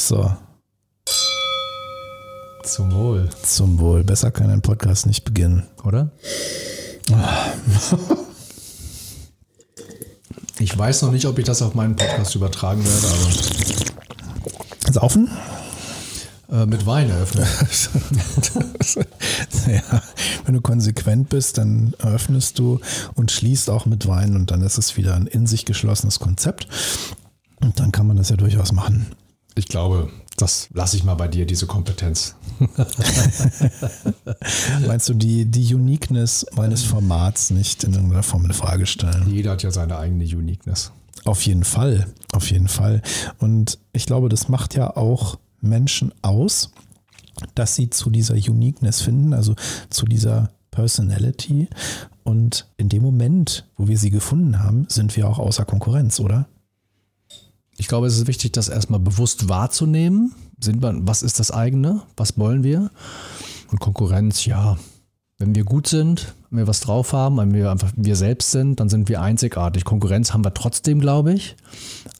So. 0.00 0.34
Zum 2.64 2.92
Wohl. 2.94 3.28
Zum 3.42 3.78
Wohl. 3.78 4.02
Besser 4.02 4.30
kann 4.30 4.48
ein 4.48 4.62
Podcast 4.62 5.06
nicht 5.06 5.24
beginnen. 5.24 5.64
Oder? 5.84 6.10
Ich 10.58 10.76
weiß 10.76 11.02
noch 11.02 11.12
nicht, 11.12 11.26
ob 11.26 11.38
ich 11.38 11.44
das 11.44 11.60
auf 11.60 11.74
meinen 11.74 11.96
Podcast 11.96 12.34
übertragen 12.34 12.82
werde, 12.82 13.06
aber. 13.06 14.92
Saufen? 14.92 15.28
Äh, 16.50 16.64
mit 16.64 16.86
Wein 16.86 17.10
eröffnen. 17.10 17.46
ja, 19.66 20.02
wenn 20.46 20.54
du 20.54 20.62
konsequent 20.62 21.28
bist, 21.28 21.58
dann 21.58 21.94
öffnest 21.98 22.58
du 22.58 22.80
und 23.14 23.30
schließt 23.30 23.68
auch 23.68 23.84
mit 23.84 24.08
Wein 24.08 24.34
und 24.34 24.50
dann 24.50 24.62
ist 24.62 24.78
es 24.78 24.96
wieder 24.96 25.14
ein 25.14 25.26
in 25.26 25.46
sich 25.46 25.66
geschlossenes 25.66 26.18
Konzept. 26.18 26.66
Und 27.60 27.78
dann 27.78 27.92
kann 27.92 28.06
man 28.06 28.16
das 28.16 28.30
ja 28.30 28.36
durchaus 28.36 28.72
machen. 28.72 29.14
Ich 29.60 29.68
glaube, 29.68 30.08
das 30.38 30.70
lasse 30.72 30.96
ich 30.96 31.04
mal 31.04 31.16
bei 31.16 31.28
dir, 31.28 31.44
diese 31.44 31.66
Kompetenz. 31.66 32.34
Meinst 34.86 35.10
du 35.10 35.12
die, 35.12 35.44
die 35.44 35.74
Uniqueness 35.74 36.46
meines 36.56 36.82
Formats 36.82 37.50
nicht 37.50 37.84
in 37.84 37.92
irgendeiner 37.92 38.22
Form 38.22 38.44
eine 38.44 38.54
Frage 38.54 38.86
stellen? 38.86 39.28
Jeder 39.28 39.50
hat 39.50 39.62
ja 39.62 39.70
seine 39.70 39.98
eigene 39.98 40.24
Uniqueness. 40.24 40.92
Auf 41.26 41.44
jeden 41.44 41.64
Fall, 41.64 42.06
auf 42.32 42.50
jeden 42.50 42.68
Fall. 42.68 43.02
Und 43.38 43.78
ich 43.92 44.06
glaube, 44.06 44.30
das 44.30 44.48
macht 44.48 44.74
ja 44.74 44.96
auch 44.96 45.38
Menschen 45.60 46.14
aus, 46.22 46.70
dass 47.54 47.74
sie 47.74 47.90
zu 47.90 48.08
dieser 48.08 48.36
Uniqueness 48.36 49.02
finden, 49.02 49.34
also 49.34 49.56
zu 49.90 50.06
dieser 50.06 50.48
Personality. 50.70 51.68
Und 52.24 52.66
in 52.78 52.88
dem 52.88 53.02
Moment, 53.02 53.66
wo 53.76 53.88
wir 53.88 53.98
sie 53.98 54.10
gefunden 54.10 54.60
haben, 54.60 54.86
sind 54.88 55.16
wir 55.16 55.28
auch 55.28 55.38
außer 55.38 55.66
Konkurrenz, 55.66 56.18
oder? 56.18 56.48
Ich 57.80 57.88
glaube, 57.88 58.06
es 58.06 58.18
ist 58.18 58.26
wichtig, 58.26 58.52
das 58.52 58.68
erstmal 58.68 59.00
bewusst 59.00 59.48
wahrzunehmen. 59.48 60.34
Sind 60.62 60.82
wir, 60.82 60.94
was 61.06 61.22
ist 61.22 61.40
das 61.40 61.50
eigene? 61.50 62.02
Was 62.14 62.36
wollen 62.36 62.62
wir? 62.62 62.90
Und 63.70 63.80
Konkurrenz, 63.80 64.44
ja. 64.44 64.76
Wenn 65.38 65.54
wir 65.54 65.64
gut 65.64 65.86
sind, 65.86 66.34
wenn 66.50 66.58
wir 66.58 66.66
was 66.66 66.80
drauf 66.80 67.14
haben, 67.14 67.38
wenn 67.38 67.54
wir 67.54 67.70
einfach 67.70 67.90
wir 67.96 68.16
selbst 68.16 68.50
sind, 68.50 68.80
dann 68.80 68.90
sind 68.90 69.08
wir 69.08 69.22
einzigartig. 69.22 69.86
Konkurrenz 69.86 70.34
haben 70.34 70.44
wir 70.44 70.52
trotzdem, 70.52 71.00
glaube 71.00 71.32
ich. 71.32 71.56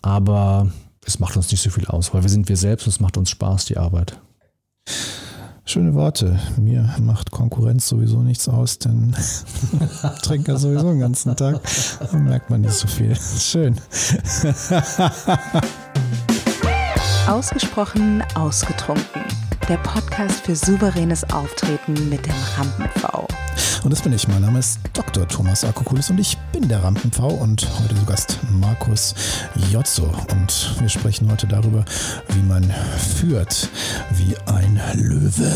Aber 0.01 0.73
es 1.05 1.19
macht 1.19 1.37
uns 1.37 1.51
nicht 1.51 1.61
so 1.61 1.69
viel 1.69 1.87
aus, 1.89 2.15
weil 2.15 2.23
wir 2.23 2.31
sind 2.31 2.49
wir 2.49 2.57
selbst 2.57 2.87
und 2.87 2.95
es 2.95 3.01
macht 3.01 3.19
uns 3.19 3.29
Spaß, 3.29 3.67
die 3.67 3.77
Arbeit. 3.77 4.19
Schöne 5.71 5.95
Worte. 5.95 6.37
Mir 6.57 6.97
macht 7.01 7.31
Konkurrenz 7.31 7.87
sowieso 7.87 8.25
nichts 8.25 8.49
aus, 8.49 8.81
denn 8.81 9.15
trinke 10.25 10.59
sowieso 10.59 10.91
den 10.91 10.99
ganzen 10.99 11.37
Tag. 11.37 11.61
Da 12.11 12.19
merkt 12.19 12.51
man 12.51 12.63
nicht 12.63 12.73
so 12.73 12.89
viel. 12.89 13.15
Schön. 13.15 13.77
Ausgesprochen 17.29 18.25
ausgetrunken. 18.35 19.23
Der 19.71 19.77
Podcast 19.77 20.45
für 20.47 20.57
souveränes 20.57 21.23
Auftreten 21.31 22.09
mit 22.09 22.27
dem 22.27 22.35
Rampen-V. 22.57 23.29
Und 23.85 23.93
das 23.93 24.03
bin 24.03 24.13
ich. 24.13 24.27
Mein 24.27 24.43
Name 24.43 24.59
ist 24.59 24.81
Dr. 24.95 25.29
Thomas 25.29 25.63
Akokulis 25.63 26.11
und 26.11 26.19
ich 26.19 26.37
bin 26.53 26.69
der 26.69 26.83
Rampen-V 26.83 27.29
und 27.29 27.69
heute 27.81 27.95
zu 27.95 28.05
Gast 28.05 28.39
Markus 28.51 29.15
Jotzo. 29.71 30.13
Und 30.33 30.75
wir 30.81 30.89
sprechen 30.89 31.31
heute 31.31 31.47
darüber, 31.47 31.85
wie 32.31 32.43
man 32.43 32.65
führt 32.99 33.71
wie 34.11 34.37
ein 34.47 34.81
Löwe. 34.95 35.53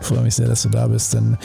ich 0.00 0.06
freue 0.06 0.20
mich 0.20 0.36
sehr, 0.36 0.46
dass 0.46 0.62
du 0.62 0.68
da 0.68 0.86
bist, 0.86 1.14
denn 1.14 1.36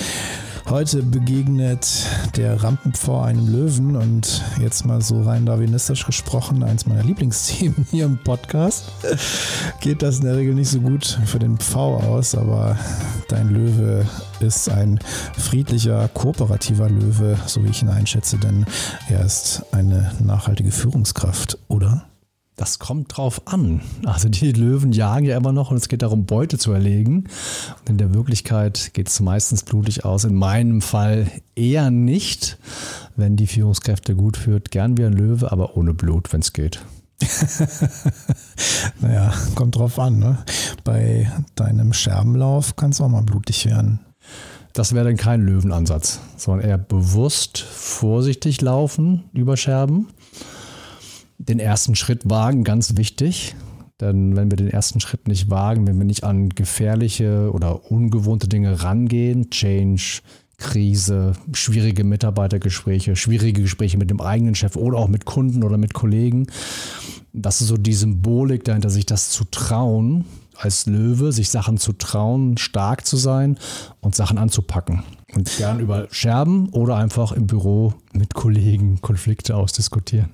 Heute 0.69 1.03
begegnet 1.03 2.05
der 2.37 2.63
Rampenpfau 2.63 3.21
einem 3.21 3.47
Löwen 3.47 3.95
und 3.95 4.43
jetzt 4.59 4.85
mal 4.85 5.01
so 5.01 5.21
rein 5.21 5.45
darwinistisch 5.45 6.05
gesprochen, 6.05 6.63
eins 6.63 6.85
meiner 6.85 7.03
Lieblingsthemen 7.03 7.85
hier 7.91 8.05
im 8.05 8.17
Podcast. 8.17 8.91
Geht 9.81 10.01
das 10.01 10.19
in 10.19 10.25
der 10.25 10.37
Regel 10.37 10.53
nicht 10.53 10.69
so 10.69 10.79
gut 10.79 11.19
für 11.25 11.39
den 11.39 11.57
Pfau 11.57 11.97
aus, 11.97 12.35
aber 12.35 12.77
dein 13.27 13.49
Löwe 13.49 14.05
ist 14.39 14.69
ein 14.69 14.99
friedlicher, 15.37 16.07
kooperativer 16.09 16.89
Löwe, 16.89 17.37
so 17.45 17.63
wie 17.63 17.69
ich 17.69 17.81
ihn 17.81 17.89
einschätze, 17.89 18.37
denn 18.37 18.65
er 19.09 19.25
ist 19.25 19.63
eine 19.71 20.13
nachhaltige 20.19 20.71
Führungskraft, 20.71 21.57
oder? 21.67 22.10
Das 22.61 22.77
kommt 22.77 23.17
drauf 23.17 23.47
an. 23.47 23.81
Also 24.05 24.29
die 24.29 24.51
Löwen 24.51 24.91
jagen 24.91 25.25
ja 25.25 25.35
immer 25.35 25.51
noch 25.51 25.71
und 25.71 25.77
es 25.77 25.89
geht 25.89 26.03
darum, 26.03 26.27
Beute 26.27 26.59
zu 26.59 26.71
erlegen. 26.71 27.23
Und 27.79 27.89
in 27.89 27.97
der 27.97 28.13
Wirklichkeit 28.13 28.91
geht 28.93 29.09
es 29.09 29.19
meistens 29.19 29.63
blutig 29.63 30.05
aus. 30.05 30.25
In 30.25 30.35
meinem 30.35 30.81
Fall 30.81 31.25
eher 31.55 31.89
nicht, 31.89 32.59
wenn 33.15 33.35
die 33.35 33.47
Führungskräfte 33.47 34.15
gut 34.15 34.37
führt. 34.37 34.69
Gern 34.69 34.95
wie 34.99 35.05
ein 35.05 35.13
Löwe, 35.13 35.51
aber 35.51 35.75
ohne 35.75 35.95
Blut, 35.95 36.31
wenn 36.33 36.41
es 36.41 36.53
geht. 36.53 36.85
naja, 39.01 39.33
kommt 39.55 39.75
drauf 39.75 39.97
an. 39.97 40.19
Ne? 40.19 40.37
Bei 40.83 41.31
deinem 41.55 41.93
Scherbenlauf 41.93 42.75
kann 42.75 42.91
es 42.91 43.01
auch 43.01 43.09
mal 43.09 43.23
blutig 43.23 43.65
werden. 43.65 44.01
Das 44.73 44.93
wäre 44.93 45.05
dann 45.05 45.17
kein 45.17 45.41
Löwenansatz, 45.41 46.19
sondern 46.37 46.69
eher 46.69 46.77
bewusst 46.77 47.57
vorsichtig 47.57 48.61
laufen 48.61 49.23
über 49.33 49.57
Scherben 49.57 50.09
den 51.47 51.59
ersten 51.59 51.95
Schritt 51.95 52.29
wagen, 52.29 52.63
ganz 52.63 52.97
wichtig. 52.97 53.55
Denn 53.99 54.35
wenn 54.35 54.49
wir 54.49 54.57
den 54.57 54.69
ersten 54.69 54.99
Schritt 54.99 55.27
nicht 55.27 55.49
wagen, 55.49 55.85
wenn 55.87 55.97
wir 55.97 56.05
nicht 56.05 56.23
an 56.23 56.49
gefährliche 56.49 57.51
oder 57.53 57.91
ungewohnte 57.91 58.47
Dinge 58.47 58.83
rangehen, 58.83 59.51
Change, 59.51 60.21
Krise, 60.57 61.33
schwierige 61.53 62.03
Mitarbeitergespräche, 62.03 63.15
schwierige 63.15 63.61
Gespräche 63.61 63.97
mit 63.97 64.09
dem 64.09 64.21
eigenen 64.21 64.55
Chef 64.55 64.75
oder 64.75 64.97
auch 64.97 65.07
mit 65.07 65.25
Kunden 65.25 65.63
oder 65.63 65.77
mit 65.77 65.93
Kollegen, 65.93 66.47
das 67.33 67.61
ist 67.61 67.67
so 67.67 67.77
die 67.77 67.93
Symbolik 67.93 68.63
dahinter, 68.63 68.89
sich 68.89 69.05
das 69.05 69.29
zu 69.29 69.45
trauen, 69.45 70.25
als 70.57 70.85
Löwe, 70.85 71.31
sich 71.31 71.49
Sachen 71.49 71.77
zu 71.77 71.93
trauen, 71.93 72.57
stark 72.57 73.05
zu 73.05 73.17
sein 73.17 73.57
und 74.01 74.15
Sachen 74.15 74.37
anzupacken. 74.37 75.03
Und 75.33 75.49
gern 75.57 75.79
über 75.79 76.07
Scherben 76.11 76.69
oder 76.69 76.97
einfach 76.97 77.31
im 77.31 77.47
Büro 77.47 77.93
mit 78.13 78.33
Kollegen 78.33 78.99
Konflikte 79.01 79.55
ausdiskutieren. 79.55 80.29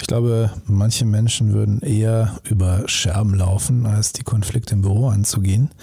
Ich 0.00 0.06
glaube, 0.06 0.50
manche 0.66 1.04
Menschen 1.04 1.52
würden 1.52 1.80
eher 1.80 2.38
über 2.48 2.82
Scherben 2.86 3.34
laufen, 3.34 3.86
als 3.86 4.12
die 4.12 4.22
Konflikte 4.22 4.74
im 4.74 4.82
Büro 4.82 5.08
anzugehen. 5.08 5.70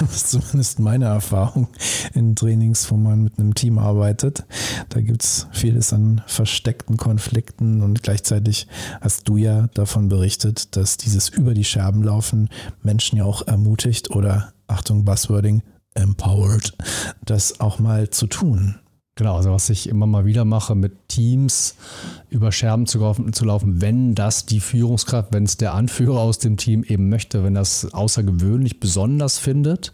Das 0.00 0.16
ist 0.16 0.30
zumindest 0.30 0.78
meine 0.78 1.04
Erfahrung 1.04 1.68
in 2.14 2.34
Trainings, 2.34 2.90
wo 2.90 2.96
man 2.96 3.22
mit 3.22 3.38
einem 3.38 3.54
Team 3.54 3.78
arbeitet. 3.78 4.46
Da 4.88 5.02
gibt 5.02 5.22
es 5.22 5.46
vieles 5.52 5.92
an 5.92 6.22
versteckten 6.26 6.96
Konflikten 6.96 7.82
und 7.82 8.02
gleichzeitig 8.02 8.66
hast 9.02 9.28
du 9.28 9.36
ja 9.36 9.66
davon 9.74 10.08
berichtet, 10.08 10.74
dass 10.74 10.96
dieses 10.96 11.28
über 11.28 11.52
die 11.52 11.64
Scherben 11.64 12.02
laufen 12.02 12.48
Menschen 12.82 13.18
ja 13.18 13.24
auch 13.24 13.46
ermutigt 13.46 14.10
oder, 14.10 14.54
Achtung, 14.68 15.04
Buzzwording, 15.04 15.62
empowered, 15.94 16.72
das 17.24 17.60
auch 17.60 17.78
mal 17.78 18.08
zu 18.08 18.26
tun. 18.26 18.76
Genau, 19.20 19.36
also 19.36 19.50
was 19.50 19.68
ich 19.68 19.86
immer 19.86 20.06
mal 20.06 20.24
wieder 20.24 20.46
mache, 20.46 20.74
mit 20.74 21.08
Teams 21.08 21.74
über 22.30 22.52
Scherben 22.52 22.86
zu 22.86 23.00
laufen, 23.00 23.34
zu 23.34 23.44
laufen, 23.44 23.82
wenn 23.82 24.14
das 24.14 24.46
die 24.46 24.60
Führungskraft, 24.60 25.34
wenn 25.34 25.44
es 25.44 25.58
der 25.58 25.74
Anführer 25.74 26.20
aus 26.20 26.38
dem 26.38 26.56
Team 26.56 26.84
eben 26.84 27.10
möchte, 27.10 27.44
wenn 27.44 27.52
das 27.52 27.92
außergewöhnlich 27.92 28.80
besonders 28.80 29.36
findet. 29.36 29.92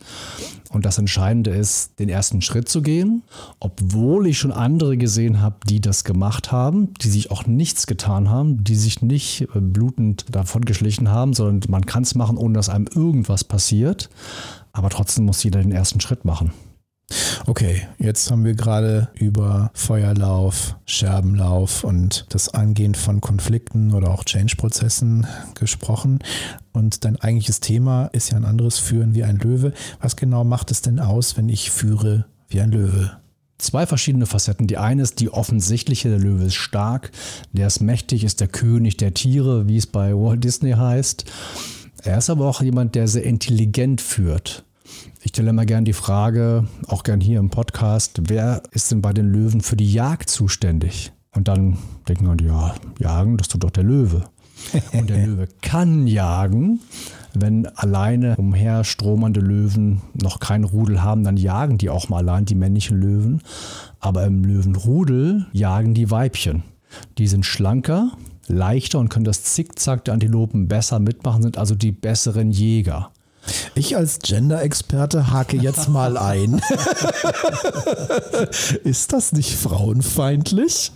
Und 0.71 0.87
das 0.87 0.99
Entscheidende 0.99 1.51
ist, 1.51 1.99
den 1.99 2.09
ersten 2.09 2.41
Schritt 2.41 2.69
zu 2.69 2.83
gehen, 2.83 3.25
obwohl 3.59 4.29
ich 4.29 4.39
schon 4.39 4.53
andere 4.53 4.97
gesehen 4.97 5.41
habe, 5.41 5.57
die 5.69 5.81
das 5.81 6.05
gemacht 6.05 6.53
haben, 6.53 6.95
die 7.03 7.09
sich 7.09 7.33
auch 7.33 7.49
nichts 7.49 7.89
getan 7.89 8.31
haben, 8.31 8.63
die 8.63 8.77
sich 8.77 9.03
nicht 9.03 9.49
äh, 9.57 9.61
blutend 9.61 10.27
davon 10.31 10.65
geschlichen 10.65 11.11
haben, 11.11 11.35
sondern 11.35 11.69
man 11.69 11.85
kann 11.85 12.05
es 12.05 12.15
machen, 12.15 12.37
ohne 12.37 12.55
dass 12.55 12.69
einem 12.69 12.87
irgendwas 12.95 13.43
passiert. 13.43 14.09
Aber 14.71 14.89
trotzdem 14.89 15.25
muss 15.25 15.43
jeder 15.43 15.63
den 15.63 15.73
ersten 15.73 16.01
Schritt 16.01 16.25
machen. 16.25 16.53
Okay, 17.49 17.83
jetzt 18.01 18.29
haben 18.29 18.45
wir 18.45 18.55
gerade 18.55 19.09
über 19.15 19.71
Feuerlauf, 19.73 20.75
Scherbenlauf 20.85 21.85
und 21.85 22.27
das 22.31 22.49
Angehen 22.49 22.97
von 22.97 23.21
Konflikten 23.21 23.95
oder 23.95 24.11
auch 24.11 24.25
Change-Prozessen 24.25 25.29
gesprochen. 25.55 26.19
Und 26.73 27.05
dein 27.05 27.15
eigentliches 27.21 27.61
Thema 27.61 28.07
ist 28.07 28.33
ja 28.33 28.37
ein 28.37 28.45
anderes 28.45 28.81
Führen 28.81 29.15
wie 29.15 29.23
ein 29.23 29.39
Löwe. 29.39 29.73
Was 30.01 30.17
genau 30.17 30.43
macht 30.43 30.73
es 30.73 30.83
denn 30.83 30.99
aus, 30.99 31.37
wenn 31.37 31.49
ich 31.49 31.71
führe 31.71 32.27
wie 32.49 32.61
ein 32.61 32.73
Löwe? 32.73 33.17
Zwei 33.59 33.87
verschiedene 33.87 34.27
Facetten. 34.27 34.67
Die 34.67 34.77
eine 34.77 35.03
ist 35.03 35.21
die 35.21 35.31
offensichtliche, 35.31 36.09
der 36.09 36.19
Löwe 36.19 36.47
ist 36.47 36.57
stark, 36.57 37.13
der 37.53 37.69
ist 37.69 37.81
mächtig, 37.81 38.25
ist 38.25 38.41
der 38.41 38.49
König 38.49 38.97
der 38.97 39.15
Tiere, 39.15 39.69
wie 39.69 39.77
es 39.77 39.87
bei 39.87 40.13
Walt 40.15 40.43
Disney 40.43 40.73
heißt. 40.73 41.25
Er 42.03 42.19
ist 42.19 42.29
aber 42.29 42.49
auch 42.49 42.61
jemand, 42.61 42.97
der 42.97 43.07
sehr 43.07 43.23
intelligent 43.23 44.01
führt. 44.01 44.66
Ich 45.23 45.31
stelle 45.31 45.51
immer 45.51 45.67
gern 45.67 45.85
die 45.85 45.93
Frage, 45.93 46.67
auch 46.87 47.03
gern 47.03 47.21
hier 47.21 47.39
im 47.39 47.51
Podcast, 47.51 48.21
wer 48.29 48.63
ist 48.71 48.91
denn 48.91 49.03
bei 49.03 49.13
den 49.13 49.31
Löwen 49.31 49.61
für 49.61 49.77
die 49.77 49.93
Jagd 49.93 50.31
zuständig? 50.31 51.13
Und 51.33 51.49
dann 51.49 51.77
denken 52.09 52.27
wir, 52.27 52.47
ja, 52.47 52.75
jagen, 52.99 53.37
das 53.37 53.49
tut 53.49 53.65
doch 53.65 53.71
der 53.71 53.85
Löwe. 53.85 54.25
Und 54.93 55.11
der 55.11 55.27
Löwe 55.27 55.49
kann 55.61 56.07
jagen. 56.07 56.81
Wenn 57.35 57.67
alleine 57.67 58.37
umherstromernde 58.37 59.41
Löwen 59.41 60.01
noch 60.15 60.41
kein 60.41 60.65
Rudel 60.65 61.03
haben, 61.03 61.23
dann 61.23 61.37
jagen 61.37 61.77
die 61.77 61.91
auch 61.91 62.09
mal 62.09 62.19
allein, 62.19 62.47
die 62.47 62.55
männlichen 62.55 62.99
Löwen. 62.99 63.43
Aber 64.01 64.25
im 64.25 64.43
Löwenrudel 64.43 65.47
jagen 65.53 65.93
die 65.93 66.11
Weibchen. 66.11 66.63
Die 67.19 67.27
sind 67.27 67.45
schlanker, 67.45 68.13
leichter 68.47 68.99
und 68.99 69.11
können 69.11 69.27
das 69.27 69.43
Zickzack 69.45 70.05
der 70.05 70.15
Antilopen 70.15 70.69
besser 70.69 70.99
mitmachen, 70.99 71.43
sind 71.43 71.59
also 71.59 71.75
die 71.75 71.93
besseren 71.93 72.51
Jäger. 72.51 73.11
Ich 73.75 73.97
als 73.97 74.21
Gender-Experte 74.21 75.31
hake 75.31 75.57
jetzt 75.57 75.89
mal 75.89 76.17
ein. 76.17 76.55
Ist 78.85 79.13
das 79.13 79.33
nicht 79.33 79.55
frauenfeindlich? 79.55 80.93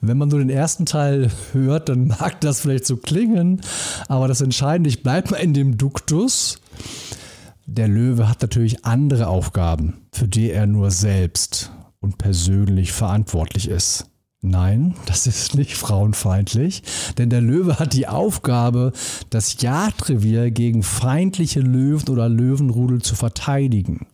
Wenn 0.00 0.18
man 0.18 0.28
nur 0.28 0.38
den 0.38 0.50
ersten 0.50 0.86
Teil 0.86 1.30
hört, 1.52 1.88
dann 1.88 2.08
mag 2.08 2.40
das 2.40 2.60
vielleicht 2.60 2.86
so 2.86 2.96
klingen, 2.96 3.60
aber 4.08 4.28
das 4.28 4.40
Entscheidende, 4.40 4.88
ich 4.88 5.02
bleibe 5.02 5.32
mal 5.32 5.38
in 5.38 5.54
dem 5.54 5.76
Duktus. 5.76 6.58
Der 7.66 7.88
Löwe 7.88 8.28
hat 8.28 8.42
natürlich 8.42 8.84
andere 8.84 9.28
Aufgaben, 9.28 10.06
für 10.12 10.28
die 10.28 10.50
er 10.50 10.66
nur 10.66 10.90
selbst 10.90 11.70
und 12.00 12.18
persönlich 12.18 12.92
verantwortlich 12.92 13.68
ist. 13.68 14.06
Nein, 14.44 14.96
das 15.06 15.28
ist 15.28 15.54
nicht 15.54 15.76
frauenfeindlich, 15.76 16.82
denn 17.16 17.30
der 17.30 17.40
Löwe 17.40 17.78
hat 17.78 17.92
die 17.92 18.08
Aufgabe, 18.08 18.90
das 19.30 19.62
Jagdrevier 19.62 20.50
gegen 20.50 20.82
feindliche 20.82 21.60
Löwen 21.60 22.08
oder 22.08 22.28
Löwenrudel 22.28 23.02
zu 23.02 23.14
verteidigen. 23.14 24.08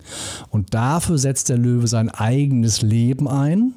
Und 0.51 0.75
dafür 0.75 1.17
setzt 1.17 1.49
der 1.49 1.57
Löwe 1.57 1.87
sein 1.87 2.09
eigenes 2.09 2.83
Leben 2.83 3.27
ein. 3.27 3.73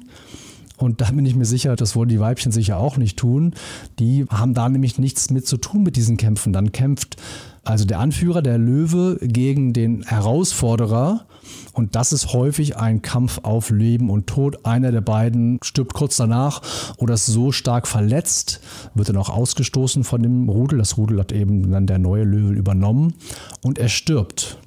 Und 0.77 1.01
da 1.01 1.09
bin 1.09 1.25
ich 1.25 1.35
mir 1.35 1.45
sicher, 1.45 1.75
das 1.75 1.95
wollen 1.95 2.09
die 2.09 2.19
Weibchen 2.19 2.51
sicher 2.51 2.77
auch 2.77 2.97
nicht 2.97 3.17
tun. 3.17 3.55
Die 3.97 4.25
haben 4.29 4.53
da 4.53 4.69
nämlich 4.69 4.99
nichts 4.99 5.31
mit 5.31 5.47
zu 5.47 5.57
tun 5.57 5.81
mit 5.81 5.95
diesen 5.95 6.17
Kämpfen. 6.17 6.53
Dann 6.53 6.71
kämpft 6.71 7.17
also 7.63 7.85
der 7.85 7.99
Anführer, 7.99 8.43
der 8.43 8.59
Löwe, 8.59 9.17
gegen 9.23 9.73
den 9.73 10.03
Herausforderer. 10.03 11.25
Und 11.73 11.95
das 11.95 12.13
ist 12.13 12.33
häufig 12.33 12.77
ein 12.77 13.01
Kampf 13.01 13.39
auf 13.43 13.69
Leben 13.69 14.09
und 14.09 14.27
Tod. 14.27 14.65
Einer 14.65 14.91
der 14.91 15.01
beiden 15.01 15.59
stirbt 15.63 15.93
kurz 15.93 16.17
danach 16.17 16.61
oder 16.97 17.15
ist 17.15 17.25
so 17.25 17.51
stark 17.51 17.87
verletzt, 17.87 18.61
wird 18.93 19.09
dann 19.09 19.17
auch 19.17 19.29
ausgestoßen 19.29 20.03
von 20.03 20.21
dem 20.21 20.49
Rudel. 20.49 20.79
Das 20.79 20.97
Rudel 20.97 21.19
hat 21.19 21.31
eben 21.31 21.71
dann 21.71 21.87
der 21.87 21.99
neue 21.99 22.23
Löwe 22.23 22.53
übernommen 22.53 23.13
und 23.61 23.77
er 23.77 23.89
stirbt. 23.89 24.57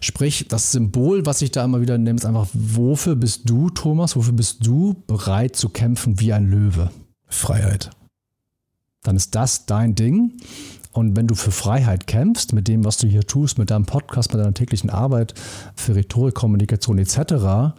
Sprich, 0.00 0.46
das 0.48 0.72
Symbol, 0.72 1.26
was 1.26 1.42
ich 1.42 1.50
da 1.50 1.64
immer 1.64 1.80
wieder 1.80 1.98
nehme, 1.98 2.16
ist 2.16 2.26
einfach, 2.26 2.48
wofür 2.52 3.16
bist 3.16 3.48
du, 3.48 3.70
Thomas, 3.70 4.16
wofür 4.16 4.34
bist 4.34 4.66
du 4.66 5.02
bereit 5.06 5.56
zu 5.56 5.68
kämpfen 5.70 6.20
wie 6.20 6.32
ein 6.32 6.50
Löwe? 6.50 6.90
Freiheit. 7.26 7.90
Dann 9.02 9.16
ist 9.16 9.34
das 9.34 9.66
dein 9.66 9.94
Ding. 9.94 10.32
Und 10.92 11.16
wenn 11.16 11.26
du 11.26 11.34
für 11.34 11.50
Freiheit 11.50 12.06
kämpfst, 12.06 12.52
mit 12.52 12.68
dem, 12.68 12.84
was 12.84 12.98
du 12.98 13.06
hier 13.06 13.22
tust, 13.22 13.58
mit 13.58 13.70
deinem 13.70 13.86
Podcast, 13.86 14.32
mit 14.32 14.40
deiner 14.40 14.52
täglichen 14.52 14.90
Arbeit, 14.90 15.32
für 15.74 15.94
Rhetorik, 15.94 16.34
Kommunikation 16.34 16.98
etc., 16.98 17.72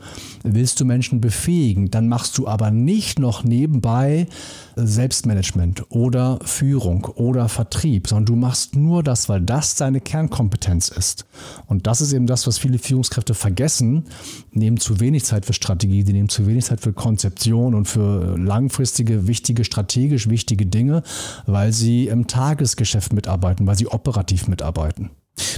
willst 0.43 0.79
du 0.79 0.85
Menschen 0.85 1.21
befähigen, 1.21 1.91
dann 1.91 2.07
machst 2.07 2.37
du 2.37 2.47
aber 2.47 2.71
nicht 2.71 3.19
noch 3.19 3.43
nebenbei 3.43 4.27
Selbstmanagement 4.75 5.91
oder 5.91 6.39
Führung 6.43 7.05
oder 7.15 7.49
Vertrieb, 7.49 8.07
sondern 8.07 8.25
du 8.25 8.35
machst 8.35 8.75
nur 8.75 9.03
das, 9.03 9.29
weil 9.29 9.41
das 9.41 9.75
deine 9.75 10.01
Kernkompetenz 10.01 10.89
ist. 10.89 11.25
Und 11.67 11.85
das 11.85 12.01
ist 12.01 12.13
eben 12.13 12.25
das, 12.25 12.47
was 12.47 12.57
viele 12.57 12.79
Führungskräfte 12.79 13.35
vergessen, 13.35 14.05
nehmen 14.51 14.77
zu 14.77 14.99
wenig 14.99 15.25
Zeit 15.25 15.45
für 15.45 15.53
Strategie, 15.53 16.03
die 16.03 16.13
nehmen 16.13 16.29
zu 16.29 16.47
wenig 16.47 16.65
Zeit 16.65 16.81
für 16.81 16.93
Konzeption 16.93 17.75
und 17.75 17.85
für 17.85 18.37
langfristige, 18.37 19.27
wichtige, 19.27 19.63
strategisch 19.63 20.29
wichtige 20.29 20.65
Dinge, 20.65 21.03
weil 21.45 21.71
sie 21.71 22.07
im 22.07 22.25
Tagesgeschäft 22.25 23.02
mitarbeiten, 23.11 23.67
weil 23.67 23.77
sie 23.77 23.87
operativ 23.87 24.47
mitarbeiten. 24.47 25.11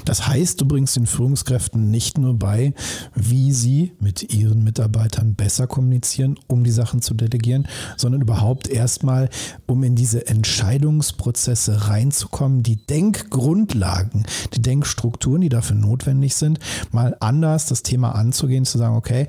Das 0.06 0.28
heißt, 0.28 0.62
du 0.62 0.66
bringst 0.66 0.96
den 0.96 1.08
Führungskräften 1.08 1.90
nicht 1.92 2.18
nur 2.18 2.38
bei, 2.38 2.74
wie 3.14 3.52
sie 3.52 3.94
mit 4.00 4.34
ihren 4.34 4.64
Mitarbeitern 4.64 5.36
besser 5.36 5.68
kommunizieren, 5.68 6.40
um 6.48 6.64
die 6.64 6.72
Sachen 6.72 7.02
zu 7.02 7.14
delegieren, 7.14 7.68
sondern 7.98 8.22
überhaupt 8.22 8.68
erstmal, 8.68 9.30
um 9.66 9.84
in 9.84 9.96
diese 9.96 10.28
Entscheidungsprozesse 10.28 11.90
reinzukommen, 11.90 12.64
die 12.64 12.78
Denkgrundlagen, 12.78 14.26
die 14.54 14.62
Denkstrukturen, 14.62 15.42
die 15.42 15.50
dafür 15.50 15.76
notwendig 15.76 16.36
sind, 16.36 16.60
mal 16.92 17.18
anders 17.20 17.66
das 17.66 17.84
Thema 17.84 18.14
anzugehen, 18.14 18.66
zu 18.66 18.78
sagen, 18.78 18.96
okay, 18.96 19.28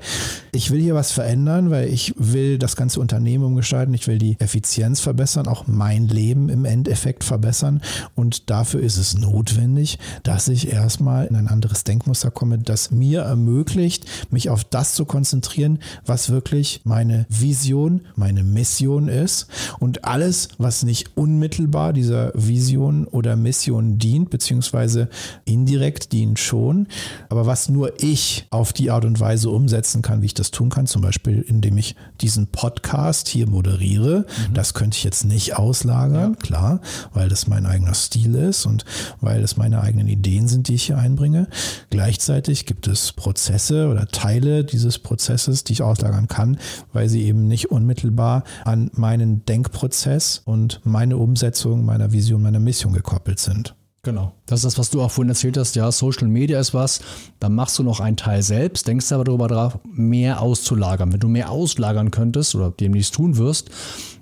ich 0.51 0.71
will 0.71 0.79
hier 0.79 0.95
was 0.95 1.11
verändern, 1.11 1.71
weil 1.71 1.89
ich 1.89 2.13
will 2.17 2.57
das 2.57 2.75
ganze 2.75 2.99
Unternehmen 2.99 3.43
umgestalten, 3.43 3.93
ich 3.93 4.07
will 4.07 4.17
die 4.17 4.37
Effizienz 4.39 4.99
verbessern, 4.99 5.47
auch 5.47 5.67
mein 5.67 6.07
Leben 6.07 6.49
im 6.49 6.65
Endeffekt 6.65 7.23
verbessern. 7.23 7.81
Und 8.15 8.49
dafür 8.49 8.81
ist 8.81 8.97
es 8.97 9.17
notwendig, 9.17 9.99
dass 10.23 10.36
dass 10.37 10.49
ich 10.49 10.71
erstmal 10.71 11.25
in 11.25 11.35
ein 11.35 11.47
anderes 11.47 11.83
Denkmuster 11.83 12.29
komme, 12.29 12.59
das 12.59 12.91
mir 12.91 13.21
ermöglicht, 13.21 14.05
mich 14.29 14.51
auf 14.51 14.63
das 14.63 14.93
zu 14.93 15.05
konzentrieren, 15.05 15.79
was 16.05 16.29
wirklich 16.29 16.81
meine 16.83 17.25
Vision, 17.27 18.01
meine 18.15 18.43
Mission 18.43 19.07
ist. 19.07 19.47
Und 19.79 20.05
alles, 20.05 20.49
was 20.59 20.83
nicht 20.83 21.17
unmittelbar 21.17 21.91
dieser 21.91 22.33
Vision 22.35 23.07
oder 23.07 23.35
Mission 23.35 23.97
dient, 23.97 24.29
beziehungsweise 24.29 25.09
indirekt 25.45 26.11
dient 26.11 26.37
schon, 26.37 26.85
aber 27.29 27.47
was 27.47 27.67
nur 27.67 27.99
ich 27.99 28.45
auf 28.51 28.73
die 28.73 28.91
Art 28.91 29.05
und 29.05 29.19
Weise 29.19 29.49
umsetzen 29.49 30.03
kann, 30.03 30.21
wie 30.21 30.27
ich 30.27 30.35
das 30.35 30.51
tun 30.51 30.69
kann, 30.69 30.85
zum 30.85 31.01
Beispiel 31.01 31.43
indem 31.47 31.79
ich 31.79 31.95
diesen 32.21 32.45
Podcast 32.45 33.27
hier 33.27 33.47
moderiere. 33.47 34.27
Mhm. 34.49 34.53
Das 34.53 34.75
könnte 34.75 34.97
ich 34.97 35.03
jetzt 35.03 35.25
nicht 35.25 35.55
auslagern, 35.57 36.33
ja. 36.33 36.39
klar, 36.39 36.81
weil 37.15 37.27
das 37.27 37.47
mein 37.47 37.65
eigener 37.65 37.95
Stil 37.95 38.35
ist 38.35 38.67
und 38.67 38.85
weil 39.19 39.41
es 39.41 39.57
meine 39.57 39.81
eigenen 39.81 40.07
Ideen 40.07 40.26
Ideen 40.27 40.47
sind, 40.47 40.67
die 40.67 40.75
ich 40.75 40.83
hier 40.83 40.97
einbringe. 40.97 41.47
Gleichzeitig 41.89 42.65
gibt 42.65 42.87
es 42.87 43.13
Prozesse 43.13 43.87
oder 43.87 44.07
Teile 44.07 44.65
dieses 44.65 44.99
Prozesses, 44.99 45.63
die 45.63 45.73
ich 45.73 45.81
auslagern 45.81 46.27
kann, 46.27 46.57
weil 46.91 47.07
sie 47.07 47.23
eben 47.23 47.47
nicht 47.47 47.71
unmittelbar 47.71 48.43
an 48.65 48.91
meinen 48.93 49.45
Denkprozess 49.45 50.41
und 50.43 50.81
meine 50.83 51.17
Umsetzung 51.17 51.85
meiner 51.85 52.11
Vision, 52.11 52.41
meiner 52.41 52.59
Mission 52.59 52.93
gekoppelt 52.93 53.39
sind. 53.39 53.73
Genau. 54.03 54.33
Das 54.45 54.59
ist 54.59 54.65
das, 54.65 54.77
was 54.77 54.89
du 54.89 55.01
auch 55.01 55.11
vorhin 55.11 55.29
erzählt 55.29 55.57
hast. 55.57 55.75
Ja, 55.75 55.91
Social 55.91 56.27
Media 56.27 56.59
ist 56.59 56.73
was. 56.73 57.01
Dann 57.39 57.55
machst 57.55 57.77
du 57.79 57.83
noch 57.83 57.99
einen 57.99 58.15
Teil 58.15 58.41
selbst, 58.41 58.87
denkst 58.87 59.11
aber 59.11 59.25
darüber 59.25 59.47
drauf, 59.47 59.79
mehr 59.83 60.41
auszulagern. 60.41 61.11
Wenn 61.11 61.19
du 61.19 61.27
mehr 61.27 61.51
auslagern 61.51 62.11
könntest 62.11 62.55
oder 62.55 62.71
demnächst 62.71 63.15
tun 63.15 63.37
wirst, 63.37 63.69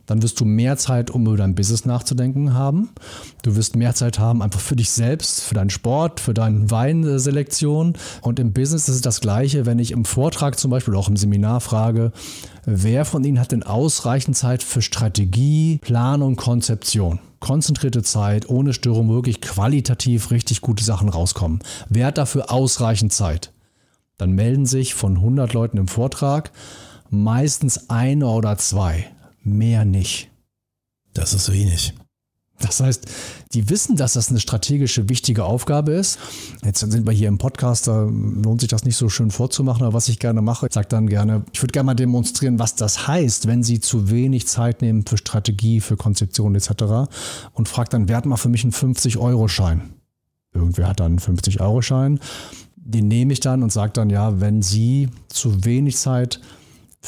dann 0.05 0.21
wirst 0.21 0.39
du 0.39 0.45
mehr 0.45 0.77
Zeit, 0.77 1.09
um 1.09 1.25
über 1.25 1.37
dein 1.37 1.55
Business 1.55 1.85
nachzudenken 1.85 2.53
haben. 2.53 2.89
Du 3.43 3.55
wirst 3.55 3.75
mehr 3.75 3.95
Zeit 3.95 4.19
haben, 4.19 4.41
einfach 4.41 4.59
für 4.59 4.75
dich 4.75 4.91
selbst, 4.91 5.41
für 5.41 5.55
deinen 5.55 5.69
Sport, 5.69 6.19
für 6.19 6.33
deine 6.33 6.69
Weinselektion. 6.69 7.93
Und 8.21 8.39
im 8.39 8.53
Business 8.53 8.87
ist 8.87 8.95
es 8.95 9.01
das 9.01 9.21
Gleiche, 9.21 9.65
wenn 9.65 9.79
ich 9.79 9.91
im 9.91 10.05
Vortrag 10.05 10.59
zum 10.59 10.71
Beispiel, 10.71 10.95
auch 10.95 11.09
im 11.09 11.17
Seminar 11.17 11.61
frage, 11.61 12.11
wer 12.65 13.05
von 13.05 13.23
Ihnen 13.23 13.39
hat 13.39 13.51
denn 13.51 13.63
ausreichend 13.63 14.37
Zeit 14.37 14.63
für 14.63 14.81
Strategie, 14.81 15.79
Planung, 15.81 16.35
Konzeption? 16.35 17.19
konzentrierte 17.45 18.01
Zeit, 18.01 18.49
ohne 18.49 18.73
Störung, 18.73 19.09
wirklich 19.09 19.39
qualitativ 19.39 20.31
richtig 20.31 20.61
gute 20.61 20.83
Sachen 20.83 21.09
rauskommen. 21.09 21.59
Wer 21.89 22.07
hat 22.07 22.17
dafür 22.17 22.51
ausreichend 22.51 23.13
Zeit? 23.13 23.51
Dann 24.17 24.31
melden 24.31 24.65
sich 24.65 24.95
von 24.95 25.17
100 25.17 25.53
Leuten 25.53 25.77
im 25.77 25.87
Vortrag 25.87 26.51
meistens 27.11 27.89
einer 27.89 28.31
oder 28.31 28.57
zwei 28.57 29.05
mehr 29.45 29.85
nicht. 29.85 30.29
Das 31.13 31.33
ist 31.33 31.51
wenig. 31.51 31.93
Das 32.59 32.79
heißt, 32.79 33.05
die 33.53 33.69
wissen, 33.69 33.97
dass 33.97 34.13
das 34.13 34.29
eine 34.29 34.39
strategische, 34.39 35.09
wichtige 35.09 35.43
Aufgabe 35.43 35.91
ist. 35.91 36.19
Jetzt 36.63 36.79
sind 36.79 37.05
wir 37.05 37.11
hier 37.11 37.27
im 37.27 37.37
Podcast, 37.37 37.87
da 37.87 38.03
lohnt 38.03 38.61
sich 38.61 38.69
das 38.69 38.85
nicht 38.85 38.95
so 38.95 39.09
schön 39.09 39.29
vorzumachen, 39.29 39.83
aber 39.83 39.93
was 39.93 40.07
ich 40.07 40.19
gerne 40.19 40.41
mache, 40.41 40.67
ich 40.67 40.73
sage 40.73 40.87
dann 40.87 41.07
gerne, 41.07 41.43
ich 41.51 41.61
würde 41.61 41.73
gerne 41.73 41.87
mal 41.87 41.95
demonstrieren, 41.95 42.57
was 42.57 42.75
das 42.75 43.07
heißt, 43.07 43.47
wenn 43.47 43.61
Sie 43.61 43.81
zu 43.81 44.09
wenig 44.09 44.47
Zeit 44.47 44.81
nehmen 44.81 45.05
für 45.05 45.17
Strategie, 45.17 45.81
für 45.81 45.97
Konzeption 45.97 46.55
etc. 46.55 47.09
und 47.53 47.67
frage 47.67 47.89
dann, 47.89 48.07
wer 48.07 48.17
hat 48.17 48.25
mal 48.25 48.37
für 48.37 48.49
mich 48.49 48.63
einen 48.63 48.73
50-Euro-Schein? 48.73 49.93
Irgendwer 50.53 50.87
hat 50.87 51.01
dann 51.01 51.17
einen 51.17 51.19
50-Euro-Schein. 51.19 52.19
Den 52.77 53.07
nehme 53.09 53.33
ich 53.33 53.41
dann 53.41 53.63
und 53.63 53.71
sage 53.71 53.91
dann, 53.93 54.09
ja, 54.09 54.39
wenn 54.39 54.61
Sie 54.61 55.09
zu 55.27 55.65
wenig 55.65 55.97
Zeit 55.97 56.39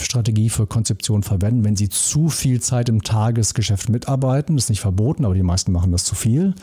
Strategie 0.03 0.49
für 0.49 0.67
Konzeption 0.67 1.23
verwenden, 1.23 1.63
wenn 1.63 1.75
sie 1.75 1.89
zu 1.89 2.29
viel 2.29 2.61
Zeit 2.61 2.89
im 2.89 3.03
Tagesgeschäft 3.03 3.89
mitarbeiten. 3.89 4.55
Das 4.55 4.65
ist 4.65 4.69
nicht 4.69 4.81
verboten, 4.81 5.25
aber 5.25 5.33
die 5.33 5.43
meisten 5.43 5.71
machen 5.71 5.91
das 5.91 6.03
zu 6.03 6.15
viel. 6.15 6.55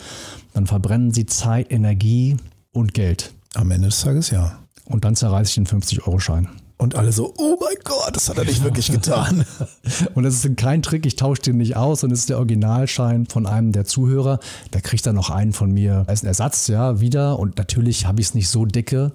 Dann 0.53 0.67
verbrennen 0.67 1.13
sie 1.13 1.27
Zeit, 1.27 1.71
Energie 1.73 2.37
und 2.73 2.95
Geld. 2.95 3.33
Am 3.55 3.71
Ende 3.71 3.89
des 3.89 4.01
Tages 4.01 4.31
ja. 4.31 4.59
Und 4.85 5.05
dann 5.05 5.17
zerreiße 5.17 5.49
ich 5.49 5.55
den 5.55 5.67
50-Euro-Schein. 5.67 6.49
Und 6.77 6.97
alle 6.97 7.13
so, 7.13 7.33
oh 7.39 7.57
mein 7.61 7.77
Gott, 7.85 8.15
das 8.15 8.29
hat 8.29 8.37
er 8.37 8.45
nicht 8.45 8.65
wirklich 8.65 8.91
getan. 8.91 9.47
und 10.15 10.25
das 10.25 10.45
ist 10.45 10.57
kein 10.57 10.83
Trick, 10.83 11.07
ich 11.07 11.15
tausche 11.15 11.43
den 11.43 11.57
nicht 11.57 11.77
aus 11.77 12.03
und 12.03 12.11
es 12.11 12.21
ist 12.21 12.31
der 12.31 12.39
Originalschein 12.39 13.27
von 13.27 13.47
einem 13.47 13.71
der 13.71 13.85
Zuhörer. 13.85 14.41
Der 14.73 14.81
kriegt 14.81 15.07
dann 15.07 15.15
noch 15.15 15.31
einen 15.31 15.53
von 15.53 15.71
mir 15.71 16.05
als 16.09 16.25
Ersatz, 16.25 16.67
ja, 16.67 17.01
wieder. 17.01 17.39
Und 17.39 17.57
natürlich 17.59 18.07
habe 18.07 18.21
ich 18.21 18.29
es 18.29 18.35
nicht 18.35 18.49
so 18.49 18.67
dicke 18.67 19.13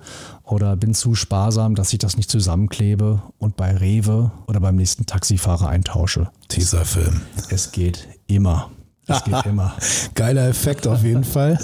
oder 0.51 0.75
bin 0.75 0.93
zu 0.93 1.15
sparsam, 1.15 1.75
dass 1.75 1.93
ich 1.93 1.99
das 1.99 2.17
nicht 2.17 2.29
zusammenklebe 2.29 3.21
und 3.37 3.55
bei 3.55 3.75
Rewe 3.75 4.31
oder 4.47 4.59
beim 4.59 4.75
nächsten 4.75 5.05
Taxifahrer 5.05 5.69
eintausche. 5.69 6.29
Dieser 6.51 6.85
Film. 6.85 7.21
Es 7.49 7.71
geht 7.71 8.07
immer. 8.27 8.71
Das 9.09 9.23
geht 9.23 9.45
immer. 9.47 9.73
Geiler 10.13 10.47
Effekt 10.47 10.87
auf 10.87 11.03
jeden 11.03 11.23
Fall. 11.23 11.57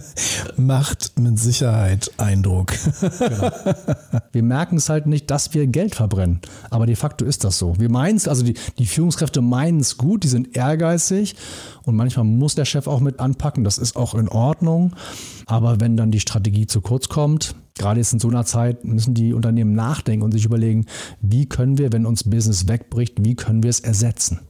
Macht 0.56 1.18
mit 1.18 1.38
Sicherheit 1.38 2.10
Eindruck. 2.16 2.72
Genau. 3.00 3.50
Wir 4.32 4.42
merken 4.42 4.76
es 4.76 4.88
halt 4.88 5.06
nicht, 5.06 5.30
dass 5.30 5.54
wir 5.54 5.66
Geld 5.68 5.94
verbrennen. 5.94 6.40
Aber 6.68 6.86
de 6.86 6.96
facto 6.96 7.24
ist 7.24 7.44
das 7.44 7.58
so. 7.58 7.78
Wir 7.78 7.90
meinen 7.90 8.16
es, 8.16 8.26
also 8.26 8.42
die, 8.42 8.54
die 8.78 8.86
Führungskräfte 8.86 9.40
meinen 9.40 9.80
es 9.80 9.96
gut, 9.98 10.24
die 10.24 10.28
sind 10.28 10.56
ehrgeizig 10.56 11.36
und 11.84 11.94
manchmal 11.94 12.24
muss 12.24 12.56
der 12.56 12.64
Chef 12.64 12.88
auch 12.88 13.00
mit 13.00 13.20
anpacken. 13.20 13.62
Das 13.62 13.78
ist 13.78 13.96
auch 13.96 14.14
in 14.14 14.28
Ordnung. 14.28 14.94
Aber 15.46 15.80
wenn 15.80 15.96
dann 15.96 16.10
die 16.10 16.20
Strategie 16.20 16.66
zu 16.66 16.80
kurz 16.80 17.08
kommt, 17.08 17.54
gerade 17.78 18.00
jetzt 18.00 18.12
in 18.12 18.18
so 18.18 18.28
einer 18.28 18.44
Zeit, 18.44 18.84
müssen 18.84 19.14
die 19.14 19.32
Unternehmen 19.32 19.74
nachdenken 19.74 20.24
und 20.24 20.32
sich 20.32 20.44
überlegen, 20.44 20.86
wie 21.20 21.46
können 21.46 21.78
wir, 21.78 21.92
wenn 21.92 22.04
uns 22.04 22.24
Business 22.24 22.68
wegbricht, 22.68 23.24
wie 23.24 23.36
können 23.36 23.62
wir 23.62 23.70
es 23.70 23.80
ersetzen? 23.80 24.40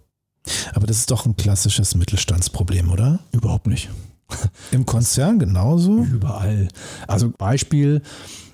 Aber 0.75 0.87
das 0.87 0.99
ist 0.99 1.11
doch 1.11 1.27
ein 1.27 1.37
klassisches 1.37 1.95
Mittelstandsproblem, 1.95 2.91
oder? 2.91 3.21
Überhaupt 3.33 3.67
nicht. 3.67 3.91
Im 4.71 4.87
Konzern 4.87 5.39
genauso? 5.39 5.99
Überall. 6.05 6.69
Also 7.07 7.33
Beispiel, 7.37 8.03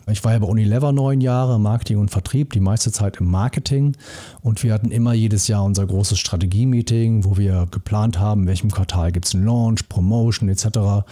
ich 0.09 0.25
war 0.25 0.33
ja 0.33 0.39
bei 0.39 0.47
Unilever 0.47 0.93
neun 0.93 1.21
Jahre, 1.21 1.59
Marketing 1.59 1.99
und 1.99 2.11
Vertrieb, 2.11 2.53
die 2.53 2.61
meiste 2.61 2.93
Zeit 2.93 3.19
im 3.19 3.31
Marketing. 3.31 3.97
Und 4.41 4.63
wir 4.63 4.73
hatten 4.73 4.91
immer 4.91 5.13
jedes 5.13 5.49
Jahr 5.49 5.65
unser 5.65 5.87
großes 5.87 6.19
Strategie-Meeting, 6.19 7.25
wo 7.25 7.37
wir 7.37 7.67
geplant 7.71 8.19
haben, 8.19 8.43
in 8.43 8.49
welchem 8.49 8.71
Quartal 8.71 9.13
gibt 9.13 9.27
es 9.27 9.35
einen 9.35 9.45
Launch, 9.45 9.89
Promotion 9.89 10.49
etc 10.49 11.05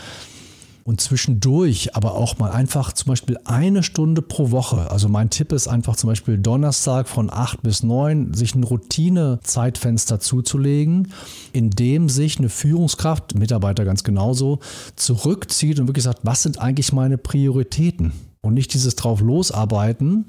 und 0.85 1.01
zwischendurch 1.01 1.97
aber 1.97 2.15
auch 2.15 2.39
mal 2.39 2.51
einfach 2.51 2.93
zum 2.93 3.09
Beispiel 3.09 3.39
eine 3.45 3.83
Stunde 3.83 4.21
pro 4.21 4.51
Woche. 4.51 4.91
Also 4.91 5.09
mein 5.09 5.31
Tipp 5.31 5.53
ist 5.53 5.67
einfach 5.67 5.97
zum 5.97 6.09
Beispiel 6.09 6.37
Donnerstag 6.37 7.09
von 7.09 7.31
8 7.33 7.63
bis 7.63 7.83
9 7.83 8.35
sich 8.35 8.55
ein 8.55 8.65
Routine-Zeitfenster 8.65 10.21
zuzulegen, 10.21 11.09
in 11.55 11.71
dem 11.71 12.11
sich 12.11 12.39
eine 12.39 12.51
Führungskraft, 12.51 13.35
Mitarbeiter 13.35 13.87
ganz 13.87 14.05
genauso, 14.05 14.61
zurückzieht 14.95 15.81
und 15.81 15.89
wirklich 15.89 16.05
sagt, 16.05 16.21
was 16.23 16.43
sind 16.43 16.61
eigentlich 16.61 16.93
meine 16.93 17.17
Prioritäten? 17.19 18.13
Und 18.43 18.53
nicht 18.53 18.75
dieses 18.75 18.95
drauf 18.95 19.23
losarbeiten, 19.23 20.27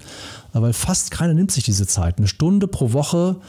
weil 0.54 0.72
fast 0.72 1.12
keiner 1.12 1.34
nimmt 1.34 1.52
sich 1.52 1.66
diese 1.66 1.86
Zeit. 1.86 2.18
Eine 2.18 2.30
Stunde 2.30 2.66
pro 2.66 2.94
Woche, 2.94 3.42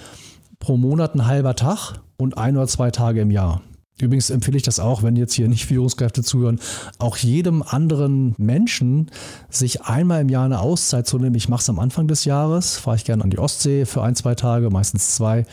pro 0.59 0.77
Monat 0.77 1.15
ein 1.15 1.27
halber 1.27 1.55
Tag 1.55 2.01
und 2.17 2.37
ein 2.37 2.57
oder 2.57 2.67
zwei 2.67 2.91
Tage 2.91 3.21
im 3.21 3.31
Jahr. 3.31 3.63
Übrigens 3.99 4.29
empfehle 4.29 4.59
ich 4.59 4.63
das 4.63 4.79
auch, 4.79 5.03
wenn 5.03 5.17
jetzt 5.17 5.33
hier 5.33 5.49
nicht 5.49 5.65
Führungskräfte 5.65 6.23
zuhören, 6.23 6.61
auch 6.99 7.17
jedem 7.17 7.63
anderen 7.63 8.35
Menschen 8.37 9.11
sich 9.49 9.83
einmal 9.83 10.21
im 10.21 10.29
Jahr 10.29 10.45
eine 10.45 10.61
Auszeit 10.61 11.07
zu 11.07 11.19
nehmen. 11.19 11.35
Ich 11.35 11.49
mache 11.49 11.63
es 11.63 11.71
am 11.71 11.79
Anfang 11.79 12.07
des 12.07 12.27
Jahres, 12.27 12.77
fahre 12.77 12.97
ich 12.97 13.05
gerne 13.05 13.25
an 13.25 13.31
die 13.31 13.39
Ostsee 13.39 13.87
für 13.87 14.03
ein, 14.03 14.15
zwei 14.15 14.35
Tage, 14.35 14.69
meistens 14.69 15.15
zwei, 15.15 15.47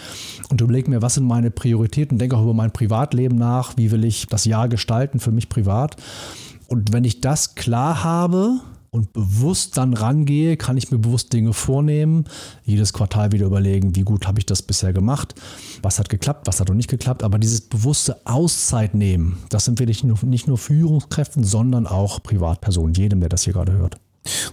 und 0.49 0.59
überlege 0.59 0.89
mir, 0.89 1.01
was 1.01 1.13
sind 1.13 1.25
meine 1.25 1.51
Prioritäten, 1.51 2.17
denke 2.17 2.35
auch 2.35 2.43
über 2.43 2.53
mein 2.53 2.71
Privatleben 2.71 3.37
nach, 3.37 3.77
wie 3.77 3.91
will 3.91 4.03
ich 4.03 4.27
das 4.27 4.43
Jahr 4.43 4.67
gestalten 4.67 5.21
für 5.21 5.31
mich 5.31 5.47
privat. 5.47 5.95
Und 6.67 6.91
wenn 6.91 7.05
ich 7.05 7.21
das 7.21 7.55
klar 7.55 8.03
habe, 8.03 8.59
und 8.93 9.11
bewusst 9.11 9.75
dann 9.77 9.93
rangehe, 9.93 10.55
kann 10.55 10.77
ich 10.77 10.91
mir 10.91 10.99
bewusst 10.99 11.33
Dinge 11.33 11.51
vornehmen, 11.53 12.25
jedes 12.63 12.93
Quartal 12.93 13.31
wieder 13.31 13.47
überlegen, 13.47 13.95
wie 13.95 14.03
gut 14.03 14.27
habe 14.27 14.39
ich 14.39 14.45
das 14.45 14.61
bisher 14.61 14.93
gemacht, 14.93 15.33
was 15.81 15.97
hat 15.97 16.09
geklappt, 16.09 16.45
was 16.45 16.59
hat 16.59 16.69
noch 16.69 16.75
nicht 16.75 16.89
geklappt, 16.89 17.23
aber 17.23 17.39
dieses 17.39 17.61
bewusste 17.61 18.17
Auszeit 18.25 18.93
nehmen, 18.93 19.39
das 19.49 19.67
empfehle 19.67 19.89
ich 19.89 20.03
nicht 20.03 20.47
nur 20.47 20.57
Führungskräften, 20.59 21.43
sondern 21.43 21.87
auch 21.87 22.21
Privatpersonen, 22.21 22.93
jedem, 22.93 23.19
der 23.19 23.29
das 23.29 23.43
hier 23.43 23.53
gerade 23.53 23.71
hört. 23.73 23.97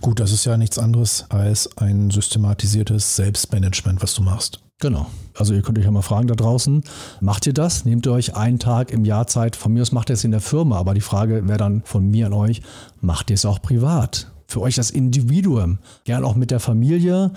Gut, 0.01 0.21
das 0.21 0.33
ist 0.33 0.45
ja 0.45 0.57
nichts 0.57 0.79
anderes 0.79 1.27
als 1.29 1.77
ein 1.79 2.11
systematisiertes 2.11 3.17
Selbstmanagement, 3.17 4.03
was 4.03 4.15
du 4.15 4.23
machst. 4.23 4.61
Genau. 4.81 5.07
Also 5.37 5.53
ihr 5.53 5.63
könnt 5.63 5.79
euch 5.79 5.85
ja 5.85 5.91
mal 5.91 6.03
fragen 6.03 6.27
da 6.27 6.35
draußen, 6.35 6.83
macht 7.21 7.47
ihr 7.47 7.53
das? 7.53 7.85
Nehmt 7.85 8.07
ihr 8.07 8.13
euch 8.13 8.35
einen 8.35 8.59
Tag 8.59 8.91
im 8.91 9.05
Jahr 9.05 9.27
Zeit? 9.27 9.55
Von 9.55 9.75
mir 9.75 9.83
aus 9.83 9.93
macht 9.93 10.09
ihr 10.11 10.15
es 10.15 10.25
in 10.25 10.31
der 10.31 10.41
Firma, 10.41 10.79
aber 10.79 10.95
die 10.95 11.03
Frage 11.03 11.47
wäre 11.47 11.59
dann 11.59 11.83
von 11.85 12.11
mir 12.11 12.27
an 12.27 12.33
euch, 12.33 12.63
macht 13.01 13.31
ihr 13.31 13.35
es 13.35 13.45
auch 13.45 13.61
privat? 13.61 14.33
Für 14.47 14.63
euch 14.63 14.75
das 14.75 14.91
Individuum. 14.91 15.79
Gern 16.05 16.25
auch 16.25 16.35
mit 16.35 16.51
der 16.51 16.61
Familie, 16.61 17.31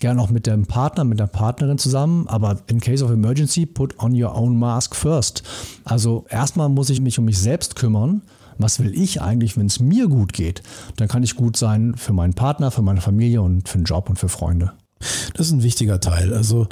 gern 0.00 0.18
auch 0.18 0.30
mit 0.30 0.46
dem 0.46 0.66
Partner, 0.66 1.04
mit 1.04 1.20
der 1.20 1.28
Partnerin 1.28 1.78
zusammen, 1.78 2.26
aber 2.28 2.58
in 2.66 2.80
case 2.80 3.04
of 3.04 3.10
emergency, 3.10 3.66
put 3.66 3.98
on 4.02 4.20
your 4.20 4.34
own 4.34 4.58
mask 4.58 4.96
first. 4.96 5.42
Also 5.84 6.24
erstmal 6.28 6.70
muss 6.70 6.90
ich 6.90 7.00
mich 7.00 7.18
um 7.18 7.26
mich 7.26 7.38
selbst 7.38 7.76
kümmern 7.76 8.22
was 8.58 8.80
will 8.80 8.94
ich 8.94 9.20
eigentlich, 9.22 9.56
wenn 9.56 9.66
es 9.66 9.80
mir 9.80 10.08
gut 10.08 10.32
geht, 10.32 10.62
dann 10.96 11.08
kann 11.08 11.22
ich 11.22 11.36
gut 11.36 11.56
sein 11.56 11.94
für 11.96 12.12
meinen 12.12 12.34
Partner, 12.34 12.70
für 12.70 12.82
meine 12.82 13.00
Familie 13.00 13.42
und 13.42 13.68
für 13.68 13.78
den 13.78 13.84
Job 13.84 14.08
und 14.08 14.18
für 14.18 14.28
Freunde. 14.28 14.72
Das 15.34 15.46
ist 15.46 15.52
ein 15.52 15.62
wichtiger 15.62 16.00
Teil. 16.00 16.32
Also 16.32 16.66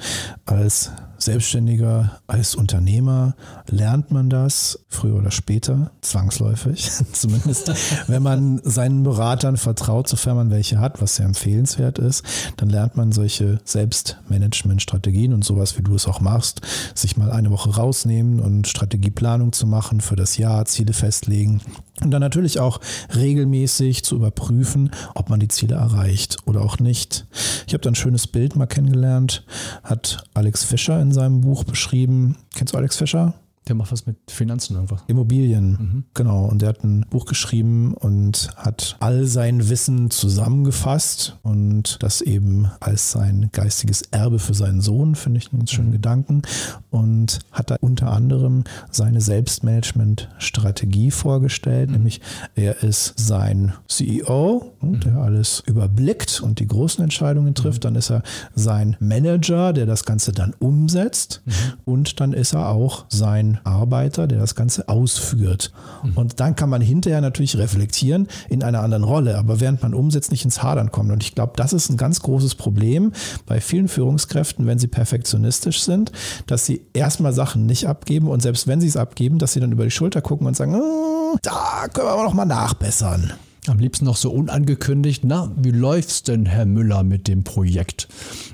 als 0.47 0.91
Selbstständiger, 1.19 2.21
als 2.27 2.55
Unternehmer 2.55 3.35
lernt 3.69 4.11
man 4.11 4.29
das 4.29 4.85
früher 4.89 5.17
oder 5.17 5.31
später, 5.31 5.91
zwangsläufig, 6.01 6.91
zumindest, 7.13 7.73
wenn 8.09 8.23
man 8.23 8.61
seinen 8.63 9.03
Beratern 9.03 9.57
vertraut, 9.57 10.09
sofern 10.09 10.37
man 10.37 10.51
welche 10.51 10.79
hat, 10.79 11.01
was 11.01 11.17
sehr 11.17 11.27
empfehlenswert 11.27 11.99
ist, 11.99 12.25
dann 12.57 12.69
lernt 12.69 12.97
man 12.97 13.13
solche 13.13 13.59
Selbstmanagement-Strategien 13.65 15.33
und 15.33 15.45
sowas, 15.45 15.79
wie 15.79 15.83
du 15.83 15.95
es 15.95 16.07
auch 16.07 16.21
machst, 16.21 16.61
sich 16.95 17.17
mal 17.17 17.31
eine 17.31 17.51
Woche 17.51 17.75
rausnehmen 17.75 18.41
und 18.41 18.69
Strategieplanung 18.69 19.53
zu 19.53 19.67
machen 19.67 20.01
für 20.01 20.17
das 20.17 20.37
Jahr, 20.37 20.67
Ziele 20.67 20.93
festlegen 20.93 21.63
und 22.03 22.11
dann 22.11 22.21
natürlich 22.21 22.59
auch 22.59 22.81
regelmäßig 23.15 24.05
zu 24.05 24.17
überprüfen, 24.17 24.91
ob 25.15 25.31
man 25.31 25.41
die 25.41 25.49
Ziele 25.49 25.77
erreicht 25.77 26.39
oder 26.45 26.63
auch 26.63 26.79
nicht. 26.79 27.27
Ich 27.67 27.73
habe 27.73 27.83
da 27.83 27.91
ein 27.91 27.95
schönes 27.95 28.27
Bild 28.27 28.57
mal 28.57 28.67
kennengelernt, 28.67 29.45
hat 29.83 30.25
Alex 30.35 30.65
Fischer 30.65 31.01
in 31.01 31.13
seinem 31.13 31.41
Buch 31.41 31.65
beschrieben. 31.65 32.37
Kennst 32.55 32.75
du 32.75 32.79
Alex 32.79 32.97
Fischer? 32.97 33.35
Der 33.67 33.75
macht 33.75 33.93
was 33.93 34.05
mit 34.05 34.17
Finanzen 34.31 34.75
irgendwas. 34.75 35.05
Immobilien, 35.07 35.71
mhm. 35.71 36.05
genau. 36.13 36.45
Und 36.45 36.61
der 36.61 36.69
hat 36.71 36.85
ein 36.85 37.07
Buch 37.09 37.25
geschrieben 37.25 37.95
und 37.95 38.51
hat 38.57 38.97
all 39.01 39.25
sein 39.25 39.71
Wissen 39.71 40.11
zusammengefasst 40.11 41.39
und 41.43 41.97
das 42.03 42.21
eben 42.21 42.69
als 42.81 43.13
sein 43.13 43.49
geistiges 43.53 44.03
Erbe 44.11 44.39
für 44.39 44.55
seinen 44.55 44.83
Sohn, 44.83 45.15
finde 45.15 45.39
ich 45.39 45.53
einen 45.53 45.67
schönen 45.67 45.89
mhm. 45.89 45.93
Gedanken. 45.93 46.43
Und 46.91 47.41
hat 47.53 47.71
da 47.71 47.77
unter 47.81 48.13
anderem 48.13 48.65
seine 48.91 49.21
Selbstmanagement-Strategie 49.21 51.11
vorgestellt, 51.11 51.89
mhm. 51.89 51.97
nämlich 51.97 52.21
er 52.55 52.83
ist 52.83 53.15
sein 53.17 53.73
CEO, 53.89 54.73
mhm. 54.81 55.01
der 55.01 55.17
alles 55.17 55.63
überblickt 55.67 56.41
und 56.41 56.61
die 56.61 56.67
großen 56.67 57.03
Entscheidungen 57.03 57.55
trifft. 57.55 57.85
Mhm. 57.85 57.85
Dann 57.85 57.95
ist 57.97 58.11
er 58.11 58.23
sein 58.55 58.97
Manager, 59.01 59.73
der 59.73 59.87
das 59.87 60.05
Ganze 60.05 60.33
dann 60.33 60.55
umsetzt. 60.59 61.43
Mhm. 61.45 61.53
Und 61.85 62.21
dann 62.21 62.33
ist 62.33 62.53
er 62.55 62.69
auch 62.69 63.07
sein 63.09 63.54
Arbeiter, 63.65 64.27
der 64.27 64.39
das 64.39 64.55
Ganze 64.55 64.89
ausführt. 64.89 65.73
Mhm. 66.03 66.13
Und 66.17 66.41
dann 66.41 66.57
kann 66.57 66.71
man 66.71 66.81
hinterher 66.81 67.21
natürlich 67.21 67.57
reflektieren 67.57 68.29
in 68.49 68.63
einer 68.63 68.81
anderen 68.83 69.05
Rolle, 69.05 69.39
aber 69.39 69.61
während 69.61 69.83
man 69.83 69.95
umsetzt, 69.95 70.31
nicht 70.31 70.45
ins 70.45 70.63
Hadern 70.63 70.91
kommt. 70.91 71.11
Und 71.11 71.23
ich 71.23 71.35
glaube, 71.35 71.53
das 71.57 71.73
ist 71.73 71.91
ein 71.91 71.97
ganz 71.97 72.21
großes 72.21 72.55
Problem 72.55 73.13
bei 73.47 73.61
vielen 73.61 73.89
Führungskräften, 73.89 74.67
wenn 74.67 74.79
sie 74.79 74.89
perfektionistisch 74.89 75.83
sind, 75.83 76.13
dass 76.47 76.67
sie 76.67 76.83
erstmal 76.93 77.33
Sachen 77.33 77.67
nicht 77.67 77.89
abgeben 77.89 78.29
und 78.29 78.43
selbst 78.43 78.67
wenn 78.67 78.81
sie 78.81 78.89
es 78.89 78.97
abgeben, 78.97 79.39
dass 79.39 79.53
sie 79.53 79.61
dann 79.61 79.73
über 79.73 79.85
die 79.85 79.91
Schulter 79.91 80.21
gucken 80.23 80.47
und 80.47 80.57
sagen, 80.57 80.75
oh, 80.75 81.37
da 81.43 81.87
können 81.93 82.07
wir 82.07 82.13
aber 82.13 82.25
noch 82.25 82.35
mal 82.35 82.45
nachbessern. 82.45 83.33
Am 83.67 83.79
liebsten 83.79 84.05
noch 84.05 84.17
so 84.17 84.31
unangekündigt, 84.31 85.25
na, 85.25 85.51
wie 85.57 85.71
läuft's 85.71 86.23
denn, 86.23 86.45
Herr 86.45 86.67
Müller, 86.67 87.03
mit 87.03 87.29
dem 87.29 87.45
Projekt? 87.45 88.09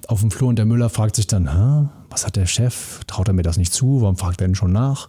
Auf 0.07 0.21
dem 0.21 0.31
Flur 0.31 0.49
und 0.49 0.57
der 0.57 0.67
Müller 0.67 0.89
fragt 0.89 1.17
sich 1.17 1.27
dann, 1.27 1.53
Hä, 1.53 1.89
was 2.11 2.27
hat 2.27 2.37
der 2.37 2.47
Chef? 2.47 3.01
Traut 3.07 3.29
er 3.29 3.35
mir 3.35 3.43
das 3.43 3.57
nicht 3.57 3.73
zu? 3.73 4.03
Warum 4.03 4.17
fragt 4.17 4.41
er 4.41 4.49
denn 4.49 4.57
schon 4.57 4.73
nach? 4.73 5.09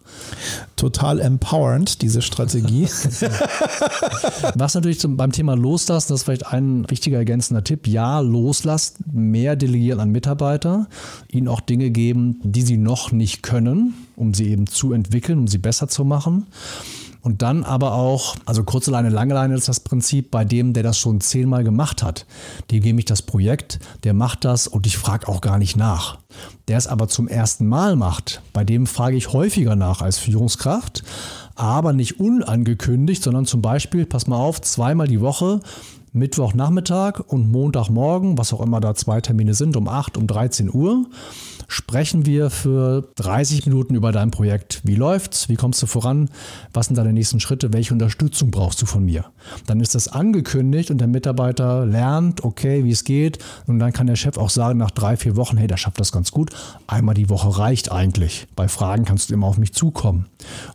Total 0.76 1.20
empowernd, 1.20 2.02
diese 2.02 2.22
Strategie. 2.22 2.84
was 4.56 4.76
natürlich 4.76 5.00
zum, 5.00 5.18
beim 5.18 5.32
Thema 5.32 5.56
Loslassen, 5.56 6.14
das 6.14 6.22
ist 6.22 6.26
vielleicht 6.26 6.48
ein 6.48 6.90
wichtiger 6.90 7.18
ergänzender 7.18 7.64
Tipp. 7.64 7.88
Ja, 7.88 8.20
loslassen, 8.20 9.04
mehr 9.12 9.56
delegieren 9.56 10.00
an 10.00 10.10
Mitarbeiter, 10.12 10.88
ihnen 11.28 11.48
auch 11.48 11.62
Dinge 11.62 11.90
geben, 11.90 12.40
die 12.44 12.62
sie 12.62 12.78
noch 12.78 13.12
nicht 13.12 13.42
können, 13.42 13.96
um 14.16 14.34
sie 14.34 14.50
eben 14.50 14.68
zu 14.68 14.94
entwickeln, 14.94 15.40
um 15.40 15.48
sie 15.48 15.58
besser 15.58 15.88
zu 15.88 16.06
machen. 16.06 16.48
Und 17.22 17.42
dann 17.44 17.64
aber 17.64 17.94
auch, 17.94 18.36
also 18.46 18.64
kurze 18.64 18.90
Leine, 18.92 19.10
lange 19.10 19.34
Leine 19.34 19.54
ist 19.56 19.68
das 19.68 19.80
Prinzip 19.80 20.32
bei 20.32 20.44
dem, 20.44 20.74
der 20.74 20.84
das 20.84 20.98
schon 20.98 21.22
zehnmal 21.22 21.64
gemacht 21.64 22.02
hat. 22.02 22.26
Dem 22.72 22.82
gebe 22.82 23.00
ich 23.00 23.06
das 23.06 23.22
Projekt, 23.22 23.80
der 24.04 24.14
macht 24.14 24.44
das 24.44 24.68
und 24.68 24.88
ich 24.88 24.98
frage 24.98 25.28
auch 25.28 25.42
gar 25.42 25.60
nicht 25.60 25.78
nach. 25.78 26.18
Der 26.68 26.78
es 26.78 26.88
aber 26.88 27.08
zum 27.08 27.28
ersten 27.28 27.68
Mal 27.68 27.96
macht, 27.96 28.42
bei 28.54 28.64
dem 28.64 28.88
frage 28.88 29.18
ich 29.18 29.34
häufiger 29.34 29.76
nach 29.76 30.02
als 30.02 30.18
Führungskraft, 30.18 31.04
aber 31.56 31.94
nicht 31.94 32.20
unangekündigt, 32.20 33.22
sondern 33.22 33.46
zum 33.46 33.62
Beispiel, 33.62 34.06
pass 34.06 34.26
mal 34.26 34.38
auf, 34.38 34.62
zweimal 34.62 35.08
die 35.08 35.22
Woche 35.22 35.60
Mittwochnachmittag 36.14 37.22
und 37.28 37.52
Montagmorgen, 37.52 38.38
was 38.38 38.52
auch 38.54 38.62
immer 38.62 38.82
da 38.82 38.96
zwei 38.96 39.22
Termine 39.22 39.54
sind, 39.54 39.78
um 39.78 39.88
8, 39.88 40.18
um 40.18 40.28
13 40.28 40.74
Uhr, 40.74 41.06
sprechen 41.72 42.26
wir 42.26 42.50
für 42.50 43.08
30 43.16 43.66
Minuten 43.66 43.96
über 43.96 44.12
dein 44.12 44.30
Projekt. 44.30 44.82
Wie 44.84 44.96
läuft's? 44.96 45.48
Wie 45.48 45.56
kommst 45.56 45.82
du 45.82 45.88
voran? 45.88 46.30
Was 46.74 46.88
sind 46.88 46.98
deine 46.98 47.14
nächsten 47.14 47.40
Schritte? 47.40 47.72
Welche 47.72 47.94
Unterstützung 47.94 48.52
brauchst 48.52 48.82
du 48.82 48.86
von 48.86 49.06
mir? 49.06 49.26
Dann 49.68 49.80
ist 49.80 49.96
das 49.96 50.10
angekündigt 50.10 50.92
und 50.92 50.98
der 50.98 51.08
Mitarbeiter 51.08 51.86
lernt, 51.86 52.44
okay, 52.44 52.84
wie 52.84 52.92
es 52.92 53.06
geht. 53.06 53.40
Und 53.68 53.80
dann 53.80 53.94
kann 53.94 54.08
der 54.08 54.18
Chef 54.18 54.38
auch 54.38 54.50
sagen, 54.50 54.80
nach 54.80 54.92
drei, 54.92 55.16
vier 55.16 55.38
Wochen, 55.38 55.56
hey, 55.56 55.68
der 55.68 55.78
schafft 55.78 56.00
das 56.02 56.12
ganz 56.12 56.32
gut. 56.32 56.50
Einmal 56.88 57.16
die 57.16 57.30
Woche 57.30 57.58
reicht 57.58 57.90
eigentlich. 57.90 58.48
Bei 58.58 58.68
Fragen 58.68 59.06
kannst 59.06 59.30
du 59.30 59.34
immer 59.34 59.48
auf 59.48 59.58
mich 59.58 59.74
zukommen. 59.74 60.26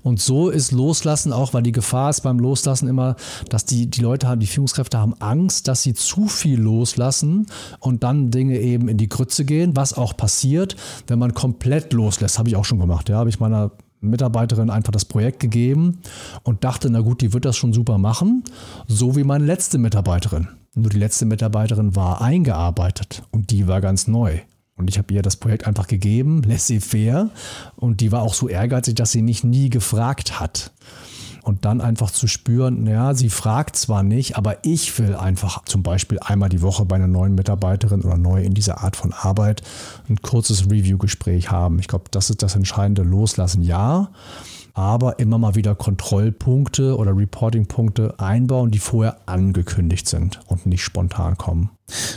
Und 0.02 0.20
so 0.20 0.48
ist 0.48 0.72
Loslassen 0.72 1.32
auch, 1.32 1.52
weil 1.52 1.62
die 1.62 1.72
Gefahr 1.72 2.08
ist 2.08 2.22
beim 2.22 2.38
Loslassen 2.38 2.88
immer, 2.88 3.16
dass 3.50 3.66
die, 3.66 3.90
die 3.90 4.00
Leute 4.00 4.28
haben, 4.28 4.40
die 4.40 4.46
Führungskräfte 4.46 4.98
haben 4.98 5.14
Angst, 5.20 5.68
dass 5.68 5.82
sie 5.82 5.92
zu 5.92 6.26
viel 6.26 6.58
loslassen 6.58 7.46
und 7.80 8.02
dann 8.02 8.30
Dinge 8.30 8.58
eben 8.58 8.88
in 8.88 8.96
die 8.96 9.10
Grütze 9.10 9.44
gehen, 9.44 9.76
was 9.76 9.92
auch 9.92 10.16
passiert, 10.16 10.76
wenn 11.06 11.18
man 11.18 11.34
komplett 11.34 11.92
loslässt. 11.92 12.38
Habe 12.38 12.48
ich 12.48 12.56
auch 12.56 12.64
schon 12.64 12.78
gemacht. 12.78 13.08
Ja, 13.08 13.16
habe 13.16 13.30
ich 13.30 13.40
meiner 13.40 13.72
Mitarbeiterin 14.00 14.70
einfach 14.70 14.92
das 14.92 15.04
Projekt 15.04 15.40
gegeben 15.40 15.98
und 16.42 16.64
dachte, 16.64 16.90
na 16.90 17.00
gut, 17.00 17.20
die 17.22 17.32
wird 17.32 17.44
das 17.44 17.56
schon 17.56 17.72
super 17.72 17.98
machen, 17.98 18.44
so 18.86 19.16
wie 19.16 19.24
meine 19.24 19.44
letzte 19.44 19.78
Mitarbeiterin. 19.78 20.48
Nur 20.74 20.90
die 20.90 20.98
letzte 20.98 21.24
Mitarbeiterin 21.24 21.96
war 21.96 22.20
eingearbeitet 22.20 23.22
und 23.30 23.50
die 23.50 23.66
war 23.66 23.80
ganz 23.80 24.06
neu. 24.06 24.40
Und 24.76 24.90
ich 24.90 24.98
habe 24.98 25.12
ihr 25.14 25.22
das 25.22 25.36
Projekt 25.36 25.66
einfach 25.66 25.86
gegeben, 25.86 26.42
laissez-faire. 26.42 27.30
Und 27.76 28.02
die 28.02 28.12
war 28.12 28.20
auch 28.22 28.34
so 28.34 28.48
ehrgeizig, 28.48 28.94
dass 28.94 29.10
sie 29.10 29.22
mich 29.22 29.42
nie 29.42 29.70
gefragt 29.70 30.38
hat. 30.38 30.72
Und 31.46 31.64
dann 31.64 31.80
einfach 31.80 32.10
zu 32.10 32.26
spüren, 32.26 32.88
ja, 32.88 33.14
sie 33.14 33.30
fragt 33.30 33.76
zwar 33.76 34.02
nicht, 34.02 34.36
aber 34.36 34.64
ich 34.64 34.98
will 34.98 35.14
einfach 35.14 35.64
zum 35.64 35.84
Beispiel 35.84 36.18
einmal 36.18 36.48
die 36.48 36.60
Woche 36.60 36.84
bei 36.84 36.96
einer 36.96 37.06
neuen 37.06 37.36
Mitarbeiterin 37.36 38.02
oder 38.02 38.16
neu 38.16 38.42
in 38.42 38.52
dieser 38.52 38.82
Art 38.82 38.96
von 38.96 39.12
Arbeit 39.12 39.62
ein 40.08 40.20
kurzes 40.20 40.68
Review-Gespräch 40.68 41.52
haben. 41.52 41.78
Ich 41.78 41.86
glaube, 41.86 42.06
das 42.10 42.30
ist 42.30 42.42
das 42.42 42.56
entscheidende 42.56 43.02
Loslassen. 43.02 43.62
Ja, 43.62 44.10
aber 44.74 45.20
immer 45.20 45.38
mal 45.38 45.54
wieder 45.54 45.76
Kontrollpunkte 45.76 46.96
oder 46.96 47.16
Reporting-Punkte 47.16 48.18
einbauen, 48.18 48.72
die 48.72 48.80
vorher 48.80 49.18
angekündigt 49.26 50.08
sind 50.08 50.40
und 50.48 50.66
nicht 50.66 50.82
spontan 50.82 51.38
kommen. 51.38 51.70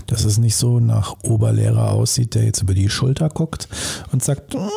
Dass 0.07 0.25
es 0.25 0.39
nicht 0.39 0.55
so 0.55 0.79
nach 0.79 1.15
Oberlehrer 1.23 1.91
aussieht, 1.91 2.33
der 2.33 2.43
jetzt 2.43 2.61
über 2.61 2.73
die 2.73 2.89
Schulter 2.89 3.29
guckt 3.29 3.67
und 4.11 4.23
sagt, 4.23 4.55
hm, 4.55 4.69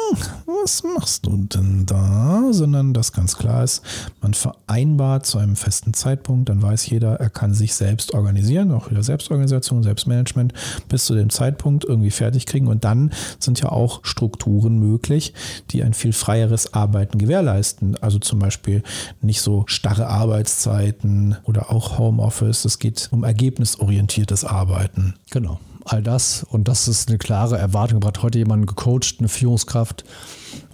was 0.63 0.83
machst 0.83 1.25
du 1.25 1.37
denn 1.37 1.87
da? 1.87 2.49
Sondern 2.51 2.93
dass 2.93 3.13
ganz 3.13 3.37
klar 3.37 3.65
ist, 3.65 3.83
man 4.21 4.35
vereinbart 4.35 5.25
zu 5.25 5.39
einem 5.39 5.57
festen 5.57 5.95
Zeitpunkt, 5.95 6.51
dann 6.51 6.61
weiß 6.61 6.87
jeder, 6.87 7.15
er 7.15 7.31
kann 7.31 7.55
sich 7.55 7.75
selbst 7.75 8.13
organisieren, 8.13 8.71
auch 8.73 8.91
wieder 8.91 9.03
Selbstorganisation, 9.03 9.83
Selbstmanagement, 9.83 10.53
bis 10.89 11.07
zu 11.07 11.15
dem 11.15 11.31
Zeitpunkt 11.31 11.85
irgendwie 11.85 12.11
fertig 12.11 12.45
kriegen. 12.45 12.67
Und 12.67 12.85
dann 12.85 13.13
sind 13.39 13.61
ja 13.61 13.71
auch 13.71 14.05
Strukturen 14.05 14.79
möglich, 14.79 15.33
die 15.71 15.83
ein 15.83 15.95
viel 15.95 16.13
freieres 16.13 16.75
Arbeiten 16.75 17.19
gewährleisten. 17.19 17.97
Also 18.03 18.19
zum 18.19 18.39
Beispiel 18.39 18.83
nicht 19.23 19.41
so 19.41 19.65
starre 19.67 20.09
Arbeitszeiten 20.09 21.37
oder 21.45 21.71
auch 21.71 21.99
Homeoffice. 21.99 22.67
Es 22.67 22.79
geht 22.79 23.09
um 23.11 23.25
ergebnisorientiertes 23.25 24.45
Arbeiten 24.45 24.82
arbeiten. 24.83 25.15
Genau, 25.31 25.61
all 25.85 26.03
das. 26.03 26.45
Und 26.45 26.69
das 26.69 26.89
ist 26.89 27.09
eine 27.09 27.19
klare 27.19 27.59
Erwartung. 27.59 28.01
Ich 28.01 28.07
habe 28.07 28.23
heute 28.23 28.39
jemanden 28.39 28.67
gecoacht, 28.67 29.17
eine 29.19 29.29
Führungskraft. 29.29 30.05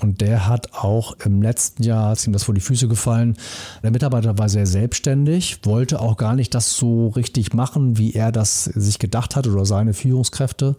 Und 0.01 0.21
der 0.21 0.49
hat 0.49 0.75
auch 0.75 1.17
im 1.25 1.41
letzten 1.41 1.85
Jahr, 1.85 2.13
ist 2.13 2.27
ihm 2.27 2.33
das 2.33 2.45
vor 2.45 2.55
die 2.55 2.61
Füße 2.61 2.89
gefallen, 2.89 3.37
der 3.83 3.93
Mitarbeiter 3.93 4.37
war 4.37 4.49
sehr 4.49 4.67
selbstständig, 4.67 5.61
wollte 5.65 6.01
auch 6.01 6.17
gar 6.17 6.35
nicht 6.35 6.53
das 6.55 6.77
so 6.77 7.09
richtig 7.09 7.55
machen, 7.55 7.97
wie 7.97 8.13
er 8.13 8.33
das 8.33 8.65
sich 8.65 8.99
gedacht 8.99 9.37
hat 9.37 9.47
oder 9.47 9.65
seine 9.65 9.95
Führungskräfte, 9.95 10.75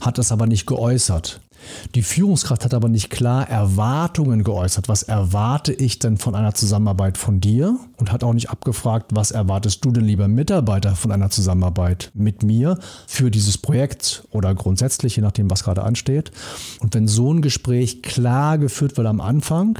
hat 0.00 0.18
das 0.18 0.30
aber 0.30 0.46
nicht 0.46 0.66
geäußert. 0.66 1.40
Die 1.94 2.02
Führungskraft 2.02 2.64
hat 2.64 2.74
aber 2.74 2.88
nicht 2.88 3.10
klar 3.10 3.48
Erwartungen 3.48 4.44
geäußert. 4.44 4.88
Was 4.88 5.02
erwarte 5.02 5.72
ich 5.72 5.98
denn 5.98 6.16
von 6.18 6.34
einer 6.34 6.54
Zusammenarbeit 6.54 7.18
von 7.18 7.40
dir? 7.40 7.78
Und 7.98 8.12
hat 8.12 8.22
auch 8.24 8.34
nicht 8.34 8.50
abgefragt, 8.50 9.12
was 9.14 9.30
erwartest 9.30 9.84
du 9.84 9.90
denn, 9.90 10.04
lieber 10.04 10.28
Mitarbeiter, 10.28 10.94
von 10.96 11.12
einer 11.12 11.30
Zusammenarbeit 11.30 12.10
mit 12.12 12.42
mir 12.42 12.78
für 13.06 13.30
dieses 13.30 13.56
Projekt 13.56 14.26
oder 14.30 14.54
grundsätzlich, 14.54 15.16
je 15.16 15.22
nachdem, 15.22 15.50
was 15.50 15.64
gerade 15.64 15.82
ansteht. 15.82 16.30
Und 16.80 16.94
wenn 16.94 17.08
so 17.08 17.32
ein 17.32 17.40
Gespräch 17.40 18.02
klar 18.02 18.58
geführt 18.58 18.96
wird 18.98 19.06
am 19.06 19.20
Anfang, 19.20 19.78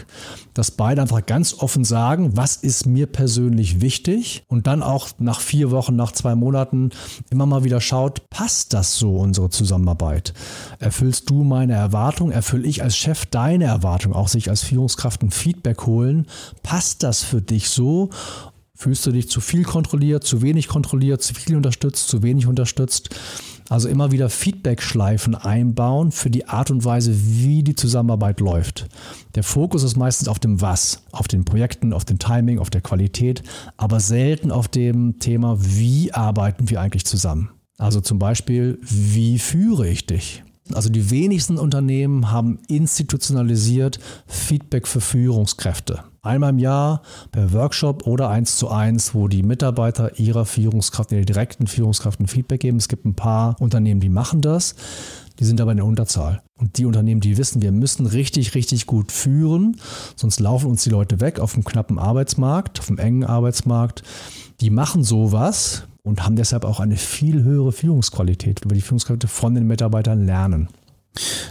dass 0.55 0.71
beide 0.71 1.02
einfach 1.02 1.26
ganz 1.26 1.55
offen 1.59 1.85
sagen, 1.85 2.37
was 2.37 2.57
ist 2.57 2.87
mir 2.87 3.07
persönlich 3.07 3.83
wichtig 3.83 4.45
und 4.49 4.66
dann 4.66 4.83
auch 4.83 5.09
nach 5.19 5.40
vier 5.40 5.71
Wochen, 5.71 5.95
nach 5.97 6.12
zwei 6.12 6.35
Monaten 6.35 6.90
immer 7.31 7.45
mal 7.45 7.64
wieder 7.64 7.81
schaut, 7.81 8.31
passt 8.31 8.73
das 8.73 8.99
so, 8.99 9.16
unsere 9.16 9.50
Zusammenarbeit? 9.50 10.33
Erfüllst 10.78 11.28
du 11.28 11.45
meine 11.45 11.75
Erwartung? 11.76 12.30
Erfülle 12.30 12.66
ich 12.66 12.83
als 12.83 12.97
Chef 12.97 13.26
deine 13.26 13.64
Erwartung? 13.64 14.12
Auch 14.12 14.28
sich 14.28 14.50
als 14.50 14.62
Führungskraft 14.62 15.23
ein 15.23 15.30
Feedback 15.30 15.87
holen. 15.87 16.26
Passt 16.62 17.02
das 17.02 17.23
für 17.23 17.40
dich 17.40 17.68
so? 17.68 18.11
Fühlst 18.75 19.06
du 19.06 19.12
dich 19.12 19.30
zu 19.30 19.40
viel 19.40 19.64
kontrolliert, 19.64 20.25
zu 20.25 20.42
wenig 20.42 20.68
kontrolliert, 20.68 21.23
zu 21.23 21.32
viel 21.32 21.56
unterstützt, 21.56 22.08
zu 22.08 22.23
wenig 22.23 22.47
unterstützt? 22.47 23.08
Also 23.69 23.89
immer 23.89 24.12
wieder 24.12 24.28
Feedback-Schleifen 24.28 25.34
einbauen 25.34 26.12
für 26.12 26.30
die 26.30 26.47
Art 26.47 26.71
und 26.71 26.84
Weise, 26.84 27.12
wie 27.15 27.62
die 27.62 27.75
Zusammenarbeit 27.75 28.41
läuft. 28.41 28.86
Der 29.34 29.43
Fokus 29.43 29.82
ist 29.82 29.97
meistens 29.97 30.28
auf 30.28 30.39
dem 30.39 30.60
Was, 30.60 31.02
auf 31.10 31.26
den 31.26 31.45
Projekten, 31.45 31.93
auf 31.93 32.04
dem 32.04 32.19
Timing, 32.19 32.58
auf 32.58 32.71
der 32.71 32.82
Qualität, 32.82 33.43
aber 33.76 33.99
selten 33.99 34.52
auf 34.52 34.69
dem 34.69 35.19
Thema, 35.19 35.56
wie 35.58 36.12
arbeiten 36.12 36.71
wir 36.71 36.80
eigentlich 36.80 37.06
zusammen. 37.06 37.50
Also 37.78 38.00
zum 38.00 38.19
Beispiel, 38.19 38.78
wie 38.82 39.39
führe 39.39 39.89
ich 39.89 40.06
dich? 40.06 40.45
Also 40.73 40.89
die 40.89 41.11
wenigsten 41.11 41.59
Unternehmen 41.59 42.31
haben 42.31 42.59
institutionalisiert 42.69 44.00
Feedback 44.26 44.89
für 44.89 45.00
Führungskräfte. 45.00 46.00
Einmal 46.23 46.50
im 46.50 46.59
Jahr 46.59 47.02
per 47.31 47.52
Workshop 47.52 48.07
oder 48.07 48.29
eins 48.31 48.57
zu 48.57 48.69
eins, 48.69 49.15
wo 49.15 49.29
die 49.29 49.45
Mitarbeiter 49.45 50.19
ihrer 50.19 50.45
Führungskraft, 50.45 51.13
ihrer 51.13 51.25
direkten 51.25 51.69
Führungskraft 51.69 52.19
ein 52.19 52.26
Feedback 52.26 52.61
geben. 52.61 52.79
Es 52.79 52.89
gibt 52.89 53.05
ein 53.05 53.15
paar 53.15 53.55
Unternehmen, 53.61 54.00
die 54.00 54.09
machen 54.09 54.41
das. 54.41 54.75
Die 55.39 55.45
sind 55.45 55.61
aber 55.61 55.71
in 55.71 55.76
der 55.76 55.87
Unterzahl. 55.87 56.43
Und 56.59 56.79
die 56.79 56.87
Unternehmen, 56.87 57.21
die 57.21 57.37
wissen, 57.37 57.63
wir 57.63 57.71
müssen 57.71 58.07
richtig, 58.07 58.55
richtig 58.55 58.87
gut 58.87 59.13
führen, 59.13 59.76
sonst 60.17 60.41
laufen 60.41 60.71
uns 60.71 60.83
die 60.83 60.91
Leute 60.91 61.21
weg 61.21 61.39
auf 61.39 61.52
dem 61.52 61.65
knappen 61.65 61.99
Arbeitsmarkt, 61.99 62.81
auf 62.81 62.87
dem 62.87 62.99
engen 62.99 63.25
Arbeitsmarkt. 63.25 64.02
Die 64.61 64.71
machen 64.71 65.05
sowas, 65.05 65.85
und 66.06 66.25
haben 66.25 66.36
deshalb 66.36 66.64
auch 66.64 66.78
eine 66.78 66.97
viel 66.97 67.42
höhere 67.42 67.73
Führungsqualität, 67.73 68.60
weil 68.64 68.76
die 68.76 68.80
Führungskräfte 68.80 69.26
von 69.26 69.56
den 69.56 69.66
Mitarbeitern 69.66 70.25
lernen. 70.25 70.69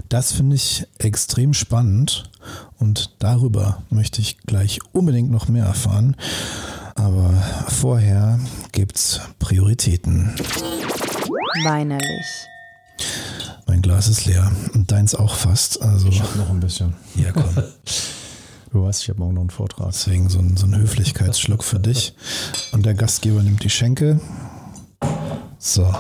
Das 0.07 0.31
finde 0.31 0.55
ich 0.55 0.87
extrem 0.97 1.53
spannend 1.53 2.31
und 2.79 3.15
darüber 3.19 3.83
möchte 3.89 4.21
ich 4.21 4.37
gleich 4.39 4.79
unbedingt 4.93 5.29
noch 5.29 5.49
mehr 5.49 5.65
erfahren. 5.65 6.15
Aber 6.95 7.33
vorher 7.67 8.39
gibt 8.71 8.95
es 8.95 9.19
Prioritäten. 9.39 10.33
Weinerlich. 11.65 12.25
Mein 13.67 13.81
Glas 13.81 14.07
ist 14.07 14.25
leer 14.25 14.49
und 14.73 14.89
deins 14.91 15.15
auch 15.15 15.35
fast. 15.35 15.81
Also, 15.81 16.07
ich 16.07 16.21
habe 16.21 16.37
noch 16.37 16.49
ein 16.49 16.61
bisschen. 16.61 16.93
Ja, 17.15 17.33
komm. 17.33 17.43
Du 18.71 18.83
weißt, 18.83 19.03
ich 19.03 19.09
habe 19.09 19.19
morgen 19.19 19.35
noch 19.35 19.41
einen 19.41 19.49
Vortrag. 19.49 19.91
Deswegen 19.91 20.29
so 20.29 20.39
ein, 20.39 20.57
so 20.57 20.65
ein 20.65 20.75
Höflichkeitsschluck 20.75 21.63
für 21.63 21.79
dich. 21.79 22.13
Und 22.71 22.85
der 22.85 22.93
Gastgeber 22.93 23.41
nimmt 23.41 23.63
die 23.63 23.69
Schenke. 23.69 24.19
So, 25.57 25.93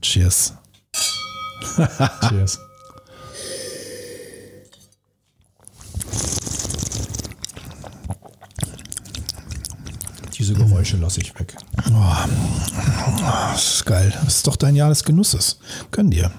cheers. 0.00 0.54
cheers. 2.28 2.58
Diese 10.38 10.52
Geräusche 10.54 10.98
lasse 10.98 11.20
ich 11.22 11.38
weg. 11.38 11.56
Oh, 11.88 12.14
das 13.18 13.74
ist 13.74 13.86
geil. 13.86 14.12
Das 14.24 14.36
ist 14.36 14.46
doch 14.46 14.56
dein 14.56 14.76
Jahr 14.76 14.90
des 14.90 15.02
Genusses. 15.02 15.58
Gönn 15.90 16.10
dir. 16.10 16.30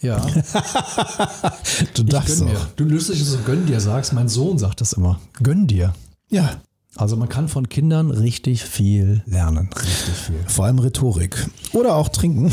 Ja. 0.00 0.18
du 1.94 2.02
darfst 2.04 2.42
auch. 2.42 2.66
Du 2.76 2.84
lustig, 2.84 3.18
dass 3.18 3.32
du 3.32 3.38
gönn 3.38 3.66
dir 3.66 3.80
sagst. 3.80 4.12
Mein 4.12 4.28
Sohn 4.28 4.58
sagt 4.58 4.80
das 4.80 4.94
immer. 4.94 5.20
Gönn 5.42 5.66
dir. 5.66 5.94
Ja. 6.28 6.60
Also 6.96 7.16
man 7.16 7.28
kann 7.28 7.48
von 7.48 7.68
Kindern 7.68 8.10
richtig 8.10 8.64
viel 8.64 9.22
lernen. 9.26 9.68
Richtig 9.74 10.14
viel. 10.14 10.44
Vor 10.46 10.64
allem 10.64 10.78
Rhetorik. 10.78 11.46
Oder 11.72 11.94
auch 11.94 12.08
trinken. 12.08 12.52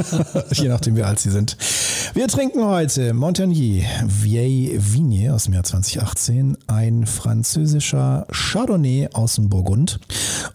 Je 0.52 0.68
nachdem, 0.68 0.96
wie 0.96 1.02
alt 1.02 1.20
sie 1.20 1.30
sind. 1.30 1.58
Wir 2.14 2.26
trinken 2.28 2.64
heute 2.64 3.12
Montagnier 3.12 3.84
Vieille 4.06 4.80
Vigne 4.80 5.34
aus 5.34 5.44
dem 5.44 5.54
Jahr 5.54 5.64
2018. 5.64 6.56
Ein 6.68 7.06
französischer 7.06 8.26
Chardonnay 8.30 9.10
aus 9.12 9.34
dem 9.34 9.50
Burgund. 9.50 10.00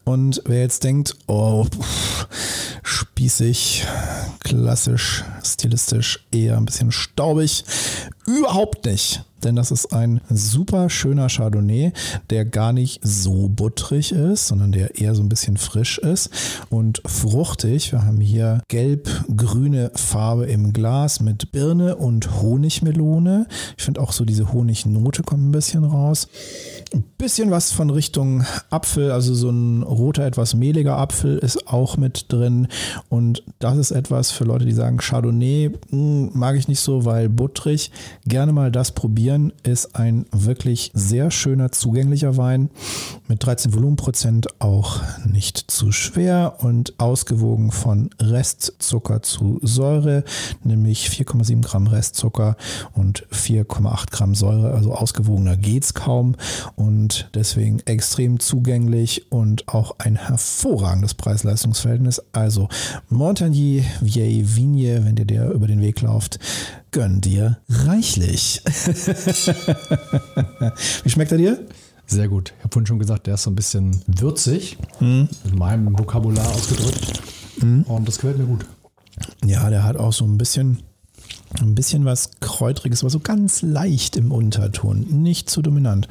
Und 0.04 0.42
wer 0.46 0.62
jetzt 0.62 0.84
denkt, 0.84 1.16
oh, 1.28 1.68
spießig, 2.82 3.86
klassisch, 4.40 5.24
stilistisch, 5.44 6.26
eher 6.32 6.58
ein 6.58 6.66
bisschen 6.66 6.92
staubig. 6.92 7.64
Überhaupt 8.28 8.86
nicht 8.86 9.24
denn 9.44 9.56
das 9.56 9.72
ist 9.72 9.94
ein 9.94 10.22
super 10.30 10.90
schöner 10.90 11.28
Chardonnay, 11.30 11.92
der 12.30 12.46
gar 12.46 12.74
nicht 12.74 13.00
so 13.04 13.48
buttrig 13.48 14.12
ist, 14.12 14.48
sondern 14.48 14.72
der 14.72 15.00
eher 15.00 15.16
so 15.16 15.22
ein 15.22 15.30
bisschen 15.30 15.58
frisch 15.58 15.98
ist 16.00 16.30
und 16.70 17.02
fruchtig. 17.06 17.92
Wir 17.92 18.04
haben 18.04 18.20
hier 18.20 18.62
gelb-grüne 18.68 19.92
Farbe 19.96 20.46
im 20.46 20.74
Glas 20.74 21.20
mit 21.20 21.52
Birne 21.52 21.96
und 21.96 22.42
Honigmelone. 22.42 23.48
Ich 23.78 23.84
finde 23.84 24.02
auch 24.02 24.12
so 24.12 24.26
diese 24.26 24.52
Honignote 24.52 25.24
kommt 25.24 25.48
ein 25.48 25.52
bisschen 25.52 25.84
raus. 25.84 26.28
Bisschen 27.18 27.52
was 27.52 27.72
von 27.72 27.90
Richtung 27.90 28.46
Apfel, 28.70 29.12
also 29.12 29.34
so 29.34 29.50
ein 29.50 29.84
roter, 29.84 30.26
etwas 30.26 30.54
mehliger 30.54 30.98
Apfel 30.98 31.38
ist 31.38 31.68
auch 31.68 31.98
mit 31.98 32.32
drin. 32.32 32.68
Und 33.10 33.44
das 33.60 33.78
ist 33.78 33.92
etwas 33.92 34.32
für 34.32 34.46
Leute, 34.46 34.66
die 34.66 34.72
sagen, 34.72 34.98
Chardonnay 34.98 35.72
hm, 35.90 36.32
mag 36.34 36.56
ich 36.56 36.68
nicht 36.68 36.80
so, 36.80 37.04
weil 37.04 37.28
buttrig. 37.28 37.92
Gerne 38.26 38.54
mal 38.54 38.72
das 38.72 38.94
probieren. 38.94 39.52
Ist 39.64 39.96
ein 39.96 40.26
wirklich 40.32 40.92
sehr 40.94 41.30
schöner, 41.32 41.72
zugänglicher 41.72 42.38
Wein 42.38 42.70
mit 43.28 43.46
13 43.46 43.74
Volumenprozent, 43.74 44.48
auch 44.60 45.02
nicht 45.26 45.70
zu 45.70 45.92
schwer 45.92 46.58
und 46.60 47.00
ausgewogen 47.00 47.72
von 47.72 48.10
Restzucker 48.20 49.22
zu 49.22 49.60
Säure, 49.62 50.24
nämlich 50.64 51.10
4,7 51.10 51.62
Gramm 51.62 51.88
Restzucker 51.88 52.56
und 52.94 53.28
4,8 53.34 54.12
Gramm 54.12 54.36
Säure. 54.36 54.74
Also 54.74 54.94
ausgewogener 54.94 55.58
geht 55.58 55.84
es 55.84 55.94
kaum 55.94 56.36
und 56.78 57.30
deswegen 57.34 57.80
extrem 57.82 58.40
zugänglich 58.40 59.32
und 59.32 59.68
auch 59.68 59.96
ein 59.98 60.16
hervorragendes 60.16 61.16
Preis-Leistungs-Verhältnis. 61.16 62.22
Also 62.34 62.70
Montagny 63.10 63.84
Vieille 64.00 64.56
Vigne, 64.56 65.04
wenn 65.04 65.16
dir 65.16 65.26
der 65.26 65.50
über 65.50 65.66
den 65.66 65.82
Weg 65.82 66.02
läuft, 66.02 66.38
gönn 66.92 67.20
dir 67.20 67.58
reichlich. 67.68 68.62
Wie 71.04 71.10
schmeckt 71.10 71.32
er 71.32 71.40
dir? 71.40 71.66
Sehr 72.06 72.28
gut. 72.28 72.54
Ich 72.58 72.64
habe 72.64 72.72
vorhin 72.72 72.86
schon 72.86 73.00
gesagt, 73.00 73.26
der 73.26 73.34
ist 73.34 73.44
so 73.44 73.50
ein 73.50 73.56
bisschen 73.56 74.00
würzig, 74.06 74.78
mhm. 75.00 75.28
in 75.46 75.58
meinem 75.58 75.98
Vokabular 75.98 76.48
ausgedrückt. 76.48 77.24
Mhm. 77.60 77.82
Und 77.88 78.08
das 78.08 78.18
gefällt 78.18 78.38
mir 78.38 78.46
gut. 78.46 78.68
Ja, 79.44 79.72
der 79.72 79.84
hat 79.84 79.98
auch 79.98 80.14
so 80.14 80.26
ein 80.26 80.38
bisschen 80.38 80.84
ein 81.60 81.76
bisschen 81.76 82.06
was 82.06 82.32
Kräutriges, 82.40 83.02
aber 83.02 83.10
so 83.10 83.20
ganz 83.20 83.62
leicht 83.62 84.18
im 84.18 84.32
Unterton, 84.32 85.02
nicht 85.24 85.50
zu 85.50 85.62
dominant. 85.62 86.08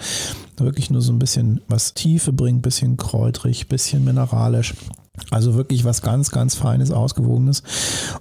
Wirklich 0.58 0.90
nur 0.90 1.02
so 1.02 1.12
ein 1.12 1.18
bisschen 1.18 1.60
was 1.68 1.94
Tiefe 1.94 2.32
bringt, 2.32 2.62
bisschen 2.62 2.96
kräutrig, 2.96 3.68
bisschen 3.68 4.04
mineralisch. 4.04 4.74
Also 5.30 5.54
wirklich 5.54 5.84
was 5.84 6.02
ganz, 6.02 6.30
ganz 6.30 6.54
Feines, 6.54 6.90
Ausgewogenes 6.90 7.62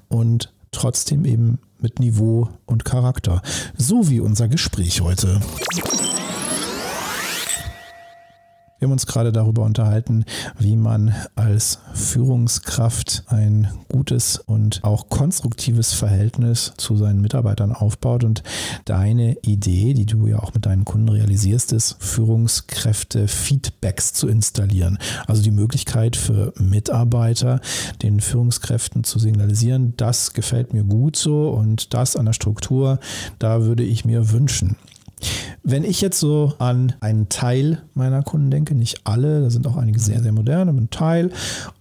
und 0.08 0.54
trotzdem 0.72 1.26
eben 1.26 1.60
mit 1.80 2.00
Niveau 2.00 2.50
und 2.66 2.86
Charakter. 2.86 3.42
So 3.78 4.10
wie 4.10 4.20
unser 4.20 4.48
Gespräch 4.48 5.02
heute. 5.02 5.42
Wir 8.86 8.90
haben 8.90 8.94
uns 8.94 9.08
gerade 9.08 9.32
darüber 9.32 9.64
unterhalten, 9.64 10.26
wie 10.60 10.76
man 10.76 11.16
als 11.34 11.80
Führungskraft 11.96 13.24
ein 13.26 13.68
gutes 13.92 14.38
und 14.38 14.84
auch 14.84 15.10
konstruktives 15.10 15.94
Verhältnis 15.94 16.74
zu 16.78 16.96
seinen 16.96 17.20
Mitarbeitern 17.20 17.72
aufbaut. 17.72 18.24
Und 18.24 18.44
deine 18.86 19.38
Idee, 19.42 19.96
die 19.96 20.06
du 20.06 20.28
ja 20.28 20.38
auch 20.38 20.54
mit 20.54 20.68
deinen 20.68 20.86
Kunden 20.86 21.10
realisierst, 21.10 21.74
ist, 21.74 21.96
Führungskräfte-Feedbacks 21.98 24.14
zu 24.14 24.28
installieren. 24.28 25.00
Also 25.26 25.42
die 25.42 25.50
Möglichkeit 25.50 26.16
für 26.16 26.54
Mitarbeiter, 26.60 27.62
den 28.04 28.20
Führungskräften 28.20 29.04
zu 29.04 29.18
signalisieren, 29.18 29.96
das 29.98 30.34
gefällt 30.34 30.76
mir 30.76 30.84
gut 30.84 31.16
so 31.16 31.50
und 31.50 31.96
das 31.96 32.16
an 32.16 32.28
der 32.28 32.34
Struktur, 32.34 33.00
da 33.40 33.64
würde 33.64 33.82
ich 33.82 34.06
mir 34.06 34.32
wünschen. 34.32 34.76
Wenn 35.68 35.84
ich 35.84 36.00
jetzt 36.00 36.20
so 36.20 36.54
an 36.60 36.94
einen 37.00 37.28
Teil 37.28 37.82
meiner 37.96 38.22
Kunden 38.22 38.52
denke, 38.52 38.76
nicht 38.76 39.02
alle, 39.04 39.42
da 39.42 39.50
sind 39.50 39.66
auch 39.66 39.78
einige 39.78 39.98
sehr, 39.98 40.22
sehr 40.22 40.32
modern, 40.32 40.70
aber 40.70 40.80
ein 40.80 40.92
Teil 40.92 41.32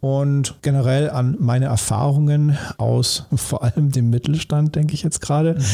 und 0.00 0.54
generell 0.62 1.10
an 1.10 1.36
meine 1.38 1.66
Erfahrungen 1.66 2.56
aus 2.78 3.26
vor 3.34 3.62
allem 3.62 3.92
dem 3.92 4.08
Mittelstand, 4.08 4.74
denke 4.74 4.94
ich 4.94 5.02
jetzt 5.02 5.20
gerade, 5.20 5.56
mhm. 5.56 5.64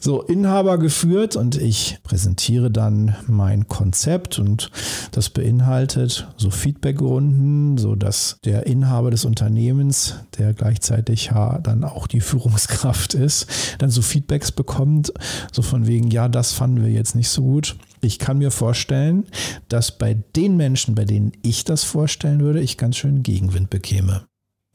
so 0.00 0.22
Inhaber 0.22 0.78
geführt 0.78 1.36
und 1.36 1.56
ich 1.56 1.98
präsentiere 2.02 2.70
dann 2.70 3.14
mein 3.26 3.68
Konzept 3.68 4.38
und 4.38 4.70
das 5.12 5.28
beinhaltet 5.28 6.26
so 6.38 6.48
Feedbackrunden, 6.48 7.76
so 7.76 7.94
dass 7.94 8.38
der 8.46 8.66
Inhaber 8.66 9.10
des 9.10 9.26
Unternehmens, 9.26 10.14
der 10.38 10.54
gleichzeitig 10.54 11.26
ja 11.26 11.58
dann 11.58 11.84
auch 11.84 12.06
die 12.06 12.20
Führungskraft 12.22 13.12
ist, 13.12 13.46
dann 13.80 13.90
so 13.90 14.00
Feedbacks 14.00 14.50
bekommt, 14.50 15.12
so 15.52 15.60
von 15.60 15.86
wegen, 15.86 16.10
ja, 16.10 16.30
das 16.30 16.52
fanden 16.52 16.82
wir 16.82 16.90
jetzt 16.90 17.14
nicht 17.14 17.28
so 17.33 17.33
gut. 17.42 17.76
Ich 18.00 18.18
kann 18.18 18.38
mir 18.38 18.50
vorstellen, 18.50 19.26
dass 19.68 19.96
bei 19.96 20.14
den 20.14 20.56
Menschen, 20.56 20.94
bei 20.94 21.04
denen 21.04 21.32
ich 21.42 21.64
das 21.64 21.84
vorstellen 21.84 22.40
würde, 22.40 22.60
ich 22.60 22.76
ganz 22.76 22.96
schön 22.96 23.22
Gegenwind 23.22 23.70
bekäme. 23.70 24.26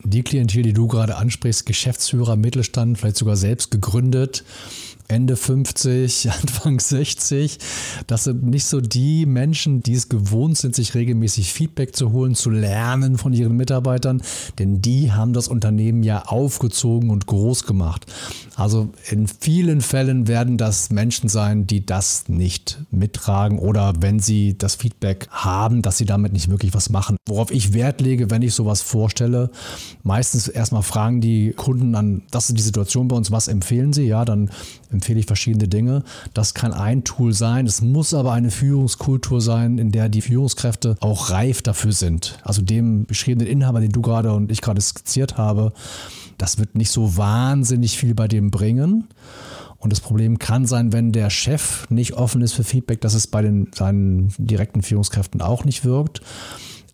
Die 0.06 0.24
Klientel, 0.24 0.64
die 0.64 0.74
du 0.74 0.88
gerade 0.88 1.18
ansprichst, 1.18 1.66
Geschäftsführer, 1.66 2.38
Mittelstand, 2.38 2.98
vielleicht 2.98 3.18
sogar 3.18 3.36
selbst 3.36 3.70
gegründet, 3.70 4.46
Ende 5.10 5.36
50, 5.36 6.30
Anfang 6.42 6.80
60. 6.80 7.58
Das 8.08 8.24
sind 8.26 8.44
nicht 8.44 8.66
so 8.66 8.80
die 8.80 9.26
Menschen, 9.26 9.82
die 9.82 9.94
es 9.94 10.08
gewohnt 10.08 10.58
sind, 10.58 10.76
sich 10.76 10.94
regelmäßig 10.94 11.52
Feedback 11.52 11.96
zu 11.96 12.12
holen, 12.12 12.36
zu 12.36 12.52
lernen 12.52 13.18
von 13.18 13.34
ihren 13.34 13.58
Mitarbeitern, 13.58 14.22
denn 14.60 14.82
die 14.82 15.12
haben 15.12 15.34
das 15.34 15.48
Unternehmen 15.48 16.04
ja 16.04 16.24
aufgezogen 16.28 17.10
und 17.10 17.26
groß 17.26 17.66
gemacht. 17.66 18.06
Also 18.56 18.90
in 19.10 19.28
vielen 19.28 19.82
Fällen 19.82 20.28
werden 20.28 20.58
das 20.58 20.92
Menschen 20.92 21.28
sein, 21.28 21.66
die 21.66 21.86
das 21.86 22.30
nicht 22.30 22.80
mittragen 22.92 23.58
oder 23.58 23.94
wenn 24.00 24.20
sie 24.20 24.58
das 24.58 24.76
Feedback 24.76 25.28
haben, 25.32 25.82
dass 25.82 25.98
sie 25.98 26.06
damit 26.06 26.34
nicht 26.34 26.50
wirklich 26.50 26.74
was 26.76 26.90
machen. 26.90 27.18
Worauf 27.28 27.50
ich 27.50 27.74
Wert 27.74 28.00
lege, 28.00 28.30
wenn 28.30 28.44
ich 28.44 28.54
sowas 28.54 28.84
vorstelle, 28.84 29.50
meistens 30.04 30.48
erstmal 30.48 30.84
fragen 30.84 31.20
die 31.20 31.54
Kunden 31.54 31.96
an, 31.96 32.22
das 32.30 32.50
ist 32.50 32.58
die 32.58 32.64
Situation 32.64 33.08
bei 33.08 33.16
uns, 33.16 33.32
was 33.32 33.48
empfehlen 33.48 33.92
sie? 33.92 34.04
Ja, 34.06 34.24
dann 34.24 34.52
empfehle 35.00 35.20
ich 35.20 35.28
verschiedene 35.28 35.70
Dinge. 35.70 36.04
Das 36.34 36.54
kann 36.54 36.74
ein 36.74 37.06
Tool 37.06 37.34
sein. 37.34 37.66
Es 37.66 37.82
muss 37.82 38.14
aber 38.14 38.34
eine 38.34 38.52
Führungskultur 38.52 39.40
sein, 39.40 39.78
in 39.78 39.94
der 39.94 40.10
die 40.10 40.22
Führungskräfte 40.22 40.98
auch 41.00 41.30
reif 41.30 41.62
dafür 41.62 41.94
sind. 41.94 42.38
Also 42.44 42.62
dem 42.62 43.06
beschriebenen 43.06 43.48
Inhaber, 43.48 43.80
den 43.80 43.94
du 43.94 44.02
gerade 44.02 44.34
und 44.34 44.52
ich 44.52 44.62
gerade 44.62 44.82
skizziert 44.82 45.38
habe, 45.38 45.72
das 46.38 46.58
wird 46.58 46.76
nicht 46.76 46.92
so 46.92 47.16
wahnsinnig 47.16 47.98
viel 47.98 48.14
bei 48.14 48.28
dem 48.28 48.52
bringen. 48.52 49.08
Und 49.78 49.94
das 49.94 50.02
Problem 50.02 50.38
kann 50.38 50.66
sein, 50.66 50.92
wenn 50.92 51.14
der 51.14 51.30
Chef 51.30 51.90
nicht 51.90 52.14
offen 52.16 52.42
ist 52.42 52.52
für 52.52 52.66
Feedback, 52.66 53.00
dass 53.00 53.14
es 53.14 53.28
bei 53.28 53.42
den, 53.42 53.72
seinen 53.74 54.34
direkten 54.38 54.82
Führungskräften 54.82 55.42
auch 55.42 55.64
nicht 55.64 55.86
wirkt. 55.86 56.20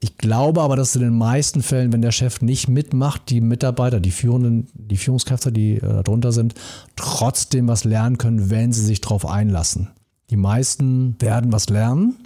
Ich 0.06 0.20
glaube 0.20 0.62
aber, 0.62 0.76
dass 0.76 0.96
in 0.96 1.02
den 1.02 1.18
meisten 1.18 1.64
Fällen, 1.64 1.92
wenn 1.92 2.04
der 2.04 2.12
Chef 2.12 2.40
nicht 2.40 2.68
mitmacht, 2.68 3.28
die 3.32 3.42
Mitarbeiter, 3.42 4.00
die 4.00 4.12
führenden, 4.12 4.68
die 4.76 4.98
Führungskräfte, 4.98 5.52
die 5.52 5.78
äh, 5.78 6.04
darunter 6.04 6.32
sind, 6.32 6.54
trotzdem 6.96 7.68
was 7.68 7.86
lernen 7.86 8.20
können, 8.20 8.52
wenn 8.52 8.72
sie 8.72 8.86
sich 8.86 9.02
darauf 9.02 9.26
einlassen. 9.26 9.88
Die 10.30 10.38
meisten 10.38 11.16
werden 11.18 11.52
was 11.52 11.70
lernen. 11.70 12.18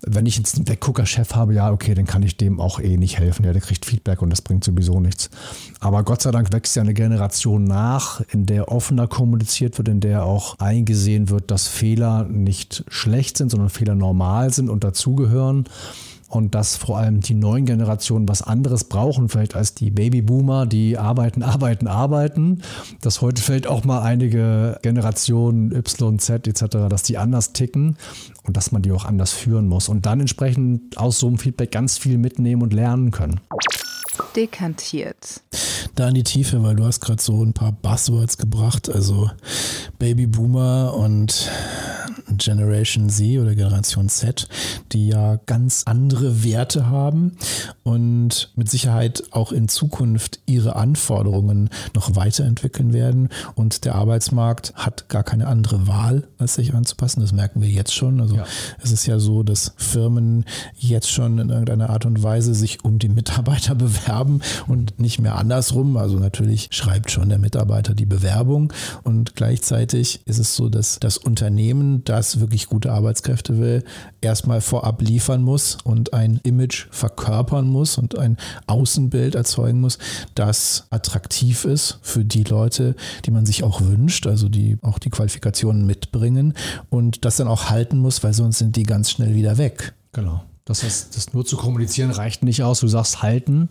Wenn 0.00 0.26
ich 0.26 0.36
jetzt 0.36 0.56
einen 0.56 0.66
Weggucker-Chef 0.66 1.36
habe, 1.36 1.54
ja, 1.54 1.70
okay, 1.70 1.94
dann 1.94 2.06
kann 2.06 2.24
ich 2.24 2.36
dem 2.36 2.58
auch 2.58 2.80
eh 2.80 2.96
nicht 2.96 3.20
helfen. 3.20 3.44
Ja, 3.44 3.52
der 3.52 3.62
kriegt 3.62 3.86
Feedback 3.86 4.20
und 4.20 4.30
das 4.30 4.42
bringt 4.42 4.64
sowieso 4.64 4.98
nichts. 4.98 5.30
Aber 5.78 6.02
Gott 6.02 6.22
sei 6.22 6.32
Dank 6.32 6.52
wächst 6.52 6.74
ja 6.74 6.82
eine 6.82 6.92
Generation 6.92 7.62
nach, 7.62 8.20
in 8.32 8.46
der 8.46 8.72
offener 8.72 9.06
kommuniziert 9.06 9.78
wird, 9.78 9.86
in 9.86 10.00
der 10.00 10.24
auch 10.24 10.58
eingesehen 10.58 11.30
wird, 11.30 11.52
dass 11.52 11.68
Fehler 11.68 12.24
nicht 12.24 12.84
schlecht 12.88 13.38
sind, 13.38 13.52
sondern 13.52 13.70
Fehler 13.70 13.94
normal 13.94 14.52
sind 14.52 14.68
und 14.68 14.82
dazugehören 14.82 15.68
und 16.34 16.54
dass 16.54 16.76
vor 16.76 16.98
allem 16.98 17.20
die 17.20 17.34
neuen 17.34 17.66
Generationen 17.66 18.28
was 18.28 18.42
anderes 18.42 18.84
brauchen, 18.84 19.28
vielleicht 19.28 19.54
als 19.54 19.74
die 19.74 19.90
Babyboomer, 19.90 20.66
die 20.66 20.98
arbeiten, 20.98 21.42
arbeiten, 21.44 21.86
arbeiten. 21.86 22.62
Dass 23.00 23.20
heute 23.20 23.42
vielleicht 23.42 23.66
auch 23.66 23.84
mal 23.84 24.02
einige 24.02 24.78
Generationen 24.82 25.72
Y, 25.72 26.18
Z 26.18 26.46
etc., 26.46 26.64
dass 26.88 27.02
die 27.02 27.18
anders 27.18 27.52
ticken 27.52 27.96
und 28.44 28.56
dass 28.56 28.72
man 28.72 28.82
die 28.82 28.92
auch 28.92 29.04
anders 29.04 29.32
führen 29.32 29.68
muss 29.68 29.88
und 29.88 30.06
dann 30.06 30.20
entsprechend 30.20 30.98
aus 30.98 31.18
so 31.18 31.26
einem 31.26 31.38
Feedback 31.38 31.70
ganz 31.70 31.98
viel 31.98 32.18
mitnehmen 32.18 32.62
und 32.62 32.72
lernen 32.72 33.10
können. 33.10 33.40
Dekantiert. 34.36 35.42
Da 35.94 36.08
in 36.08 36.14
die 36.14 36.22
Tiefe, 36.24 36.62
weil 36.62 36.76
du 36.76 36.84
hast 36.84 37.00
gerade 37.00 37.22
so 37.22 37.44
ein 37.44 37.52
paar 37.52 37.72
Buzzwords 37.72 38.36
gebracht, 38.36 38.88
also 38.88 39.30
Babyboomer 39.98 40.94
und 40.94 41.50
Generation 42.36 43.08
Z 43.08 43.38
oder 43.38 43.54
Generation 43.54 44.08
Z, 44.08 44.48
die 44.92 45.08
ja 45.08 45.36
ganz 45.46 45.82
andere 45.86 46.44
Werte 46.44 46.88
haben 46.88 47.32
und 47.82 48.52
mit 48.56 48.70
Sicherheit 48.70 49.24
auch 49.30 49.52
in 49.52 49.68
Zukunft 49.68 50.40
ihre 50.46 50.76
Anforderungen 50.76 51.70
noch 51.94 52.16
weiterentwickeln 52.16 52.92
werden. 52.92 53.28
Und 53.54 53.84
der 53.84 53.94
Arbeitsmarkt 53.94 54.74
hat 54.74 55.08
gar 55.08 55.22
keine 55.22 55.46
andere 55.46 55.86
Wahl, 55.86 56.28
als 56.38 56.54
sich 56.54 56.74
anzupassen. 56.74 57.20
Das 57.20 57.32
merken 57.32 57.60
wir 57.60 57.68
jetzt 57.68 57.94
schon. 57.94 58.20
Also 58.20 58.36
ja. 58.36 58.46
es 58.82 58.92
ist 58.92 59.06
ja 59.06 59.18
so, 59.18 59.42
dass 59.42 59.72
Firmen 59.76 60.44
jetzt 60.76 61.10
schon 61.10 61.38
in 61.38 61.50
irgendeiner 61.50 61.90
Art 61.90 62.06
und 62.06 62.22
Weise 62.22 62.54
sich 62.54 62.84
um 62.84 62.98
die 62.98 63.08
Mitarbeiter 63.08 63.74
bewerben 63.74 64.40
und 64.66 64.98
nicht 64.98 65.20
mehr 65.20 65.36
andersrum. 65.36 65.96
Also 65.96 66.18
natürlich 66.18 66.68
schreibt 66.70 67.10
schon 67.10 67.28
der 67.28 67.38
Mitarbeiter 67.38 67.94
die 67.94 68.06
Bewerbung 68.06 68.72
und 69.02 69.36
gleichzeitig 69.36 70.20
ist 70.24 70.38
es 70.38 70.56
so, 70.56 70.68
dass 70.68 70.98
das 71.00 71.18
Unternehmen, 71.18 72.04
das 72.14 72.38
wirklich 72.38 72.68
gute 72.68 72.92
Arbeitskräfte 72.92 73.58
will, 73.58 73.82
erstmal 74.20 74.60
vorab 74.60 75.02
liefern 75.02 75.42
muss 75.42 75.78
und 75.82 76.14
ein 76.14 76.38
Image 76.44 76.86
verkörpern 76.92 77.66
muss 77.66 77.98
und 77.98 78.16
ein 78.16 78.36
Außenbild 78.68 79.34
erzeugen 79.34 79.80
muss, 79.80 79.98
das 80.36 80.86
attraktiv 80.90 81.64
ist 81.64 81.98
für 82.02 82.24
die 82.24 82.44
Leute, 82.44 82.94
die 83.24 83.32
man 83.32 83.46
sich 83.46 83.64
auch 83.64 83.80
wünscht, 83.80 84.28
also 84.28 84.48
die 84.48 84.78
auch 84.82 85.00
die 85.00 85.10
Qualifikationen 85.10 85.86
mitbringen 85.86 86.54
und 86.88 87.24
das 87.24 87.36
dann 87.36 87.48
auch 87.48 87.70
halten 87.70 87.98
muss, 87.98 88.22
weil 88.22 88.32
sonst 88.32 88.58
sind 88.58 88.76
die 88.76 88.84
ganz 88.84 89.10
schnell 89.10 89.34
wieder 89.34 89.58
weg. 89.58 89.94
Genau. 90.12 90.44
Das 90.66 90.82
heißt, 90.82 91.14
das 91.14 91.34
nur 91.34 91.44
zu 91.44 91.58
kommunizieren 91.58 92.10
reicht 92.10 92.42
nicht 92.42 92.62
aus. 92.62 92.80
Du 92.80 92.88
sagst 92.88 93.22
halten. 93.22 93.68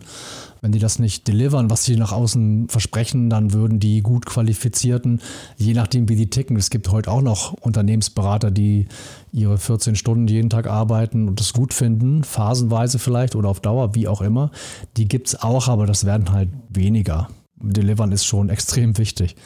Wenn 0.60 0.70
die 0.70 0.78
das 0.78 1.00
nicht 1.00 1.26
delivern, 1.26 1.68
was 1.68 1.84
sie 1.84 1.96
nach 1.96 2.12
außen 2.12 2.68
versprechen, 2.68 3.28
dann 3.28 3.52
würden 3.52 3.80
die 3.80 4.00
gut 4.00 4.26
qualifizierten, 4.26 5.20
je 5.56 5.74
nachdem 5.74 6.08
wie 6.08 6.14
die 6.14 6.30
ticken. 6.30 6.56
Es 6.56 6.70
gibt 6.70 6.88
heute 6.90 7.10
auch 7.10 7.20
noch 7.20 7.52
Unternehmensberater, 7.52 8.52
die 8.52 8.86
ihre 9.32 9.58
14 9.58 9.96
Stunden 9.96 10.28
jeden 10.28 10.50
Tag 10.50 10.68
arbeiten 10.68 11.26
und 11.26 11.40
das 11.40 11.52
gut 11.52 11.74
finden, 11.74 12.22
phasenweise 12.22 13.00
vielleicht 13.00 13.34
oder 13.34 13.48
auf 13.48 13.60
Dauer, 13.60 13.96
wie 13.96 14.06
auch 14.06 14.22
immer. 14.22 14.52
Die 14.96 15.08
gibt 15.08 15.26
es 15.26 15.42
auch, 15.42 15.66
aber 15.66 15.86
das 15.86 16.04
werden 16.04 16.30
halt 16.30 16.50
weniger 16.68 17.28
delivern 17.72 18.12
ist 18.12 18.24
schon 18.24 18.48
extrem 18.48 18.98
wichtig. 18.98 19.36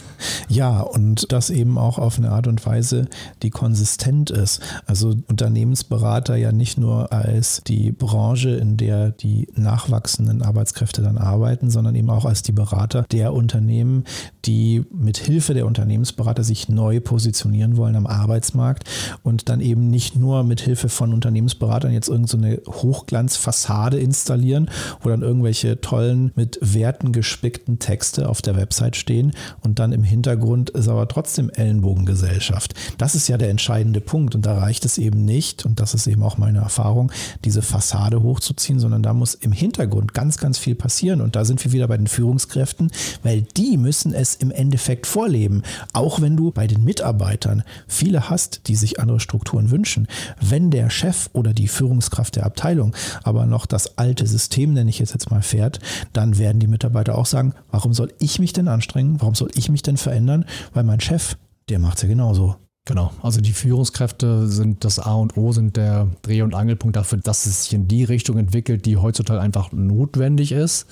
Ja, 0.48 0.80
und 0.80 1.32
das 1.32 1.50
eben 1.50 1.78
auch 1.78 1.98
auf 1.98 2.18
eine 2.18 2.30
Art 2.30 2.46
und 2.46 2.64
Weise, 2.66 3.08
die 3.42 3.50
konsistent 3.50 4.30
ist. 4.30 4.60
Also 4.86 5.14
Unternehmensberater 5.26 6.36
ja 6.36 6.52
nicht 6.52 6.78
nur 6.78 7.12
als 7.12 7.62
die 7.66 7.92
Branche, 7.92 8.50
in 8.50 8.76
der 8.76 9.10
die 9.10 9.48
nachwachsenden 9.54 10.42
Arbeitskräfte 10.42 11.02
dann 11.02 11.18
arbeiten, 11.18 11.70
sondern 11.70 11.94
eben 11.94 12.10
auch 12.10 12.24
als 12.24 12.42
die 12.42 12.52
Berater 12.52 13.04
der 13.10 13.32
Unternehmen, 13.32 14.04
die 14.44 14.84
mit 14.92 15.18
Hilfe 15.18 15.54
der 15.54 15.66
Unternehmensberater 15.66 16.44
sich 16.44 16.68
neu 16.68 17.00
positionieren 17.00 17.76
wollen 17.76 17.96
am 17.96 18.06
Arbeitsmarkt 18.06 18.88
und 19.22 19.48
dann 19.48 19.60
eben 19.60 19.90
nicht 19.90 20.16
nur 20.16 20.44
mit 20.44 20.60
Hilfe 20.60 20.88
von 20.88 21.12
Unternehmensberatern 21.12 21.92
jetzt 21.92 22.08
irgendeine 22.08 22.60
so 22.64 22.72
Hochglanzfassade 22.72 23.98
installieren, 23.98 24.70
wo 25.00 25.08
dann 25.08 25.22
irgendwelche 25.22 25.80
tollen, 25.80 26.32
mit 26.34 26.58
Werten 26.60 27.12
gespickten 27.12 27.78
Texte 27.78 28.07
Texte 28.08 28.28
auf 28.28 28.40
der 28.40 28.56
Website 28.56 28.96
stehen 28.96 29.32
und 29.62 29.78
dann 29.78 29.92
im 29.92 30.02
Hintergrund 30.02 30.70
ist 30.70 30.88
aber 30.88 31.08
trotzdem 31.08 31.50
Ellenbogengesellschaft. 31.50 32.74
Das 32.96 33.14
ist 33.14 33.28
ja 33.28 33.36
der 33.36 33.50
entscheidende 33.50 34.00
Punkt 34.00 34.34
und 34.34 34.46
da 34.46 34.56
reicht 34.56 34.86
es 34.86 34.96
eben 34.96 35.26
nicht, 35.26 35.66
und 35.66 35.78
das 35.78 35.92
ist 35.92 36.06
eben 36.06 36.22
auch 36.22 36.38
meine 36.38 36.60
Erfahrung, 36.60 37.12
diese 37.44 37.60
Fassade 37.60 38.22
hochzuziehen, 38.22 38.80
sondern 38.80 39.02
da 39.02 39.12
muss 39.12 39.34
im 39.34 39.52
Hintergrund 39.52 40.14
ganz, 40.14 40.38
ganz 40.38 40.56
viel 40.56 40.74
passieren 40.74 41.20
und 41.20 41.36
da 41.36 41.44
sind 41.44 41.62
wir 41.62 41.72
wieder 41.72 41.86
bei 41.86 41.98
den 41.98 42.06
Führungskräften, 42.06 42.90
weil 43.22 43.42
die 43.42 43.76
müssen 43.76 44.14
es 44.14 44.34
im 44.34 44.50
Endeffekt 44.50 45.06
vorleben. 45.06 45.62
Auch 45.92 46.22
wenn 46.22 46.34
du 46.34 46.50
bei 46.50 46.66
den 46.66 46.82
Mitarbeitern 46.84 47.62
viele 47.86 48.30
hast, 48.30 48.68
die 48.68 48.76
sich 48.76 49.00
andere 49.00 49.20
Strukturen 49.20 49.70
wünschen. 49.70 50.08
Wenn 50.40 50.70
der 50.70 50.88
Chef 50.88 51.28
oder 51.34 51.52
die 51.52 51.68
Führungskraft 51.68 52.36
der 52.36 52.46
Abteilung 52.46 52.94
aber 53.22 53.44
noch 53.44 53.66
das 53.66 53.98
alte 53.98 54.26
System, 54.26 54.72
nenne 54.72 54.88
ich 54.88 54.98
jetzt 54.98 55.12
jetzt 55.12 55.30
mal, 55.30 55.42
fährt, 55.42 55.80
dann 56.14 56.38
werden 56.38 56.58
die 56.58 56.66
Mitarbeiter 56.66 57.18
auch 57.18 57.26
sagen, 57.26 57.52
warum 57.70 57.92
soll 57.98 58.14
ich 58.18 58.38
mich 58.38 58.54
denn 58.54 58.68
anstrengen? 58.68 59.16
Warum 59.20 59.34
soll 59.34 59.50
ich 59.54 59.68
mich 59.68 59.82
denn 59.82 59.98
verändern? 59.98 60.46
Weil 60.72 60.84
mein 60.84 61.00
Chef, 61.00 61.36
der 61.68 61.78
macht 61.78 61.98
es 61.98 62.02
ja 62.02 62.08
genauso. 62.08 62.56
Genau, 62.86 63.12
also 63.20 63.42
die 63.42 63.52
Führungskräfte 63.52 64.48
sind 64.48 64.82
das 64.82 64.98
A 64.98 65.12
und 65.12 65.36
O, 65.36 65.52
sind 65.52 65.76
der 65.76 66.08
Dreh- 66.22 66.40
und 66.40 66.54
Angelpunkt 66.54 66.96
dafür, 66.96 67.18
dass 67.18 67.44
es 67.44 67.64
sich 67.64 67.74
in 67.74 67.86
die 67.86 68.04
Richtung 68.04 68.38
entwickelt, 68.38 68.86
die 68.86 68.96
heutzutage 68.96 69.42
einfach 69.42 69.72
notwendig 69.72 70.52
ist. 70.52 70.86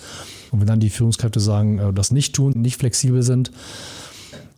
Und 0.51 0.61
wenn 0.61 0.66
dann 0.66 0.81
die 0.81 0.90
Führungskräfte 0.90 1.40
sagen, 1.40 1.79
äh, 1.79 1.92
das 1.95 2.11
nicht 2.11 2.35
tun, 2.35 2.53
nicht 2.55 2.77
flexibel 2.77 3.23
sind, 3.23 3.51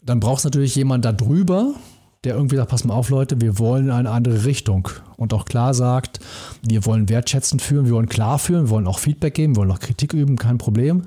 dann 0.03 0.19
braucht 0.19 0.39
es 0.39 0.45
natürlich 0.45 0.75
jemand 0.75 1.05
da 1.05 1.13
drüber, 1.13 1.75
der 2.25 2.35
irgendwie 2.35 2.57
sagt, 2.57 2.71
pass 2.71 2.85
mal 2.85 2.95
auf 2.95 3.11
Leute, 3.11 3.41
wir 3.41 3.59
wollen 3.59 3.87
in 3.87 3.91
eine 3.91 4.11
andere 4.11 4.45
Richtung 4.45 4.89
und 5.17 5.33
auch 5.33 5.45
klar 5.45 5.73
sagt, 5.73 6.21
wir 6.67 6.85
wollen 6.85 7.09
wertschätzend 7.09 7.63
führen, 7.63 7.87
wir 7.87 7.93
wollen 7.93 8.09
klar 8.09 8.39
führen, 8.39 8.67
wir 8.67 8.71
wollen 8.71 8.87
auch 8.87 8.99
Feedback 8.99 9.35
geben, 9.35 9.55
wir 9.55 9.61
wollen 9.61 9.71
auch 9.71 9.81
Kritik 9.81 10.13
üben, 10.15 10.37
kein 10.37 10.59
Problem. 10.59 11.05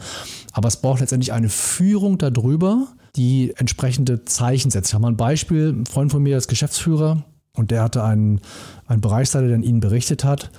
Aber 0.54 0.67
es 0.67 0.78
braucht 0.78 1.02
letztendlich 1.02 1.34
eine 1.34 1.50
Führung 1.50 2.17
darüber, 2.17 2.88
die 3.15 3.54
entsprechende 3.58 4.24
Zeichen 4.24 4.71
setzt. 4.71 4.89
Ich 4.89 4.93
habe 4.93 5.02
mal 5.02 5.12
ein 5.12 5.17
Beispiel, 5.17 5.69
ein 5.69 5.86
Freund 5.86 6.12
von 6.12 6.24
mir 6.24 6.38
ist 6.38 6.47
Geschäftsführer 6.47 7.26
und 7.54 7.71
der 7.71 7.84
hatte 7.84 8.04
einen, 8.04 8.39
einen 8.88 9.02
Bereichsleiter, 9.02 9.47
der 9.47 9.58
ihnen 9.58 9.82
berichtet 9.82 10.24
hat 10.24 10.50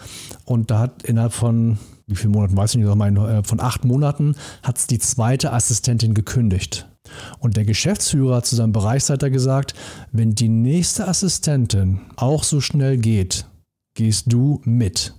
und 0.44 0.70
da 0.70 0.80
hat 0.80 1.02
innerhalb 1.04 1.32
von 1.32 1.78
wie 2.06 2.16
viele 2.16 2.30
Monaten, 2.30 2.56
weiß 2.56 2.74
ich 2.74 2.84
nicht, 2.84 2.88
äh, 2.88 3.42
von 3.42 3.60
acht 3.60 3.84
Monaten 3.84 4.34
hat 4.62 4.76
es 4.76 4.86
die 4.86 4.98
zweite 4.98 5.52
Assistentin 5.52 6.12
gekündigt. 6.14 6.86
Und 7.38 7.56
der 7.56 7.64
Geschäftsführer 7.64 8.36
hat 8.36 8.46
zu 8.46 8.56
seinem 8.56 8.72
Bereichsleiter 8.72 9.30
gesagt, 9.30 9.74
wenn 10.12 10.34
die 10.34 10.48
nächste 10.48 11.08
Assistentin 11.08 12.00
auch 12.16 12.44
so 12.44 12.60
schnell 12.60 12.98
geht, 12.98 13.46
gehst 13.94 14.32
du 14.32 14.60
mit. 14.64 15.14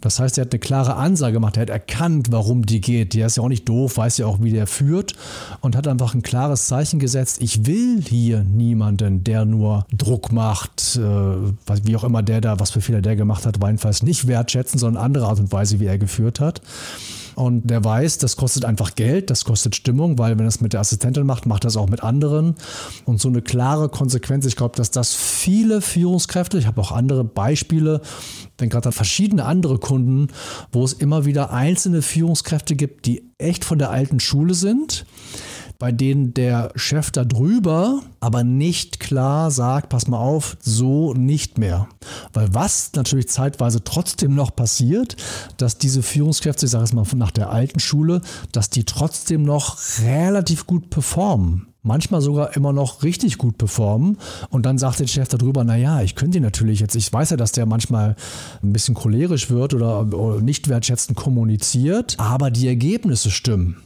Das 0.00 0.20
heißt, 0.20 0.38
er 0.38 0.42
hat 0.42 0.52
eine 0.52 0.60
klare 0.60 0.94
Ansage 0.94 1.32
gemacht. 1.32 1.56
Er 1.56 1.62
hat 1.62 1.70
erkannt, 1.70 2.28
warum 2.30 2.64
die 2.64 2.80
geht. 2.80 3.14
Der 3.14 3.26
ist 3.26 3.38
ja 3.38 3.42
auch 3.42 3.48
nicht 3.48 3.68
doof, 3.68 3.96
weiß 3.96 4.18
ja 4.18 4.26
auch, 4.26 4.40
wie 4.40 4.52
der 4.52 4.66
führt 4.66 5.14
und 5.60 5.74
hat 5.74 5.88
einfach 5.88 6.14
ein 6.14 6.22
klares 6.22 6.66
Zeichen 6.66 7.00
gesetzt. 7.00 7.38
Ich 7.40 7.66
will 7.66 8.02
hier 8.02 8.44
niemanden, 8.44 9.24
der 9.24 9.44
nur 9.44 9.86
Druck 9.92 10.30
macht, 10.30 10.96
äh, 10.96 11.80
wie 11.82 11.96
auch 11.96 12.04
immer 12.04 12.22
der 12.22 12.40
da, 12.40 12.60
was 12.60 12.70
für 12.70 12.80
Fehler 12.80 13.02
der 13.02 13.16
gemacht 13.16 13.46
hat, 13.46 13.56
jedenfalls 13.60 14.02
nicht 14.02 14.26
wertschätzen, 14.26 14.78
sondern 14.78 15.02
andere 15.02 15.26
Art 15.26 15.40
und 15.40 15.50
Weise, 15.50 15.80
wie 15.80 15.86
er 15.86 15.98
geführt 15.98 16.40
hat. 16.40 16.60
Und 17.36 17.68
der 17.68 17.84
weiß, 17.84 18.16
das 18.16 18.36
kostet 18.36 18.64
einfach 18.64 18.94
Geld, 18.94 19.28
das 19.28 19.44
kostet 19.44 19.76
Stimmung, 19.76 20.18
weil 20.18 20.38
wenn 20.38 20.46
er 20.46 20.48
es 20.48 20.62
mit 20.62 20.72
der 20.72 20.80
Assistentin 20.80 21.26
macht, 21.26 21.44
macht 21.44 21.64
er 21.64 21.68
es 21.68 21.76
auch 21.76 21.88
mit 21.88 22.02
anderen. 22.02 22.54
Und 23.04 23.20
so 23.20 23.28
eine 23.28 23.42
klare 23.42 23.90
Konsequenz, 23.90 24.46
ich 24.46 24.56
glaube, 24.56 24.74
dass 24.74 24.90
das 24.90 25.14
viele 25.14 25.82
Führungskräfte, 25.82 26.56
ich 26.56 26.66
habe 26.66 26.80
auch 26.80 26.92
andere 26.92 27.24
Beispiele, 27.24 28.00
denke 28.58 28.72
gerade 28.72 28.90
verschiedene 28.90 29.44
andere 29.44 29.78
Kunden, 29.78 30.28
wo 30.72 30.82
es 30.82 30.94
immer 30.94 31.26
wieder 31.26 31.52
einzelne 31.52 32.00
Führungskräfte 32.00 32.74
gibt, 32.74 33.04
die 33.04 33.30
echt 33.36 33.66
von 33.66 33.78
der 33.78 33.90
alten 33.90 34.18
Schule 34.18 34.54
sind 34.54 35.04
bei 35.78 35.92
denen 35.92 36.34
der 36.34 36.72
Chef 36.74 37.10
da 37.10 37.24
drüber 37.24 38.02
aber 38.20 38.42
nicht 38.42 38.98
klar 38.98 39.52
sagt, 39.52 39.88
pass 39.88 40.08
mal 40.08 40.18
auf, 40.18 40.56
so 40.60 41.14
nicht 41.14 41.58
mehr. 41.58 41.86
Weil 42.32 42.52
was 42.52 42.90
natürlich 42.94 43.28
zeitweise 43.28 43.84
trotzdem 43.84 44.34
noch 44.34 44.56
passiert, 44.56 45.16
dass 45.58 45.78
diese 45.78 46.02
Führungskräfte, 46.02 46.66
ich 46.66 46.72
sage 46.72 46.84
es 46.84 46.92
mal 46.92 47.06
nach 47.14 47.30
der 47.30 47.50
alten 47.50 47.78
Schule, 47.78 48.22
dass 48.50 48.68
die 48.68 48.84
trotzdem 48.84 49.44
noch 49.44 49.78
relativ 50.02 50.66
gut 50.66 50.90
performen 50.90 51.68
manchmal 51.86 52.20
sogar 52.20 52.56
immer 52.56 52.72
noch 52.72 53.02
richtig 53.02 53.38
gut 53.38 53.58
performen. 53.58 54.18
Und 54.50 54.66
dann 54.66 54.78
sagt 54.78 55.00
der 55.00 55.06
Chef 55.06 55.28
darüber, 55.28 55.64
naja, 55.64 56.02
ich 56.02 56.14
könnte 56.14 56.40
natürlich 56.40 56.80
jetzt, 56.80 56.96
ich 56.96 57.12
weiß 57.12 57.30
ja, 57.30 57.36
dass 57.36 57.52
der 57.52 57.66
manchmal 57.66 58.16
ein 58.62 58.72
bisschen 58.72 58.94
cholerisch 58.94 59.50
wird 59.50 59.74
oder, 59.74 60.12
oder 60.12 60.40
nicht 60.40 60.68
wertschätzend 60.68 61.16
kommuniziert, 61.16 62.16
aber 62.18 62.50
die 62.50 62.68
Ergebnisse 62.68 63.30
stimmen 63.30 63.76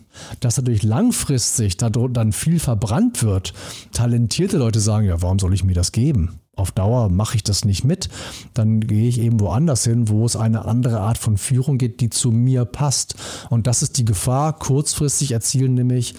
dass 0.41 0.57
natürlich 0.57 0.83
langfristig 0.83 1.77
dann 1.77 2.33
viel 2.33 2.59
verbrannt 2.59 3.23
wird. 3.23 3.55
Talentierte 3.93 4.59
Leute 4.59 4.81
sagen, 4.81 5.07
ja, 5.07 5.23
warum 5.23 5.39
soll 5.39 5.55
ich 5.55 5.63
mir 5.63 5.75
das 5.75 5.93
geben? 5.93 6.41
Auf 6.57 6.73
Dauer 6.73 7.09
mache 7.09 7.37
ich 7.37 7.43
das 7.43 7.65
nicht 7.65 7.85
mit, 7.85 8.11
dann 8.53 8.81
gehe 8.81 9.09
ich 9.09 9.19
eben 9.19 9.41
woanders 9.41 9.85
hin, 9.85 10.09
wo 10.09 10.27
es 10.27 10.37
eine 10.37 10.67
andere 10.67 11.01
Art 11.01 11.17
von 11.17 11.39
Führung 11.39 11.79
gibt, 11.79 12.03
die 12.03 12.11
zu 12.11 12.33
mir 12.33 12.67
passt. 12.67 13.15
Und 13.49 13.67
das 13.67 13.83
ist 13.83 13.97
die 13.97 14.05
Gefahr. 14.05 14.59
Kurzfristig 14.59 15.33
erzielen 15.33 15.73
nämlich 15.73 16.15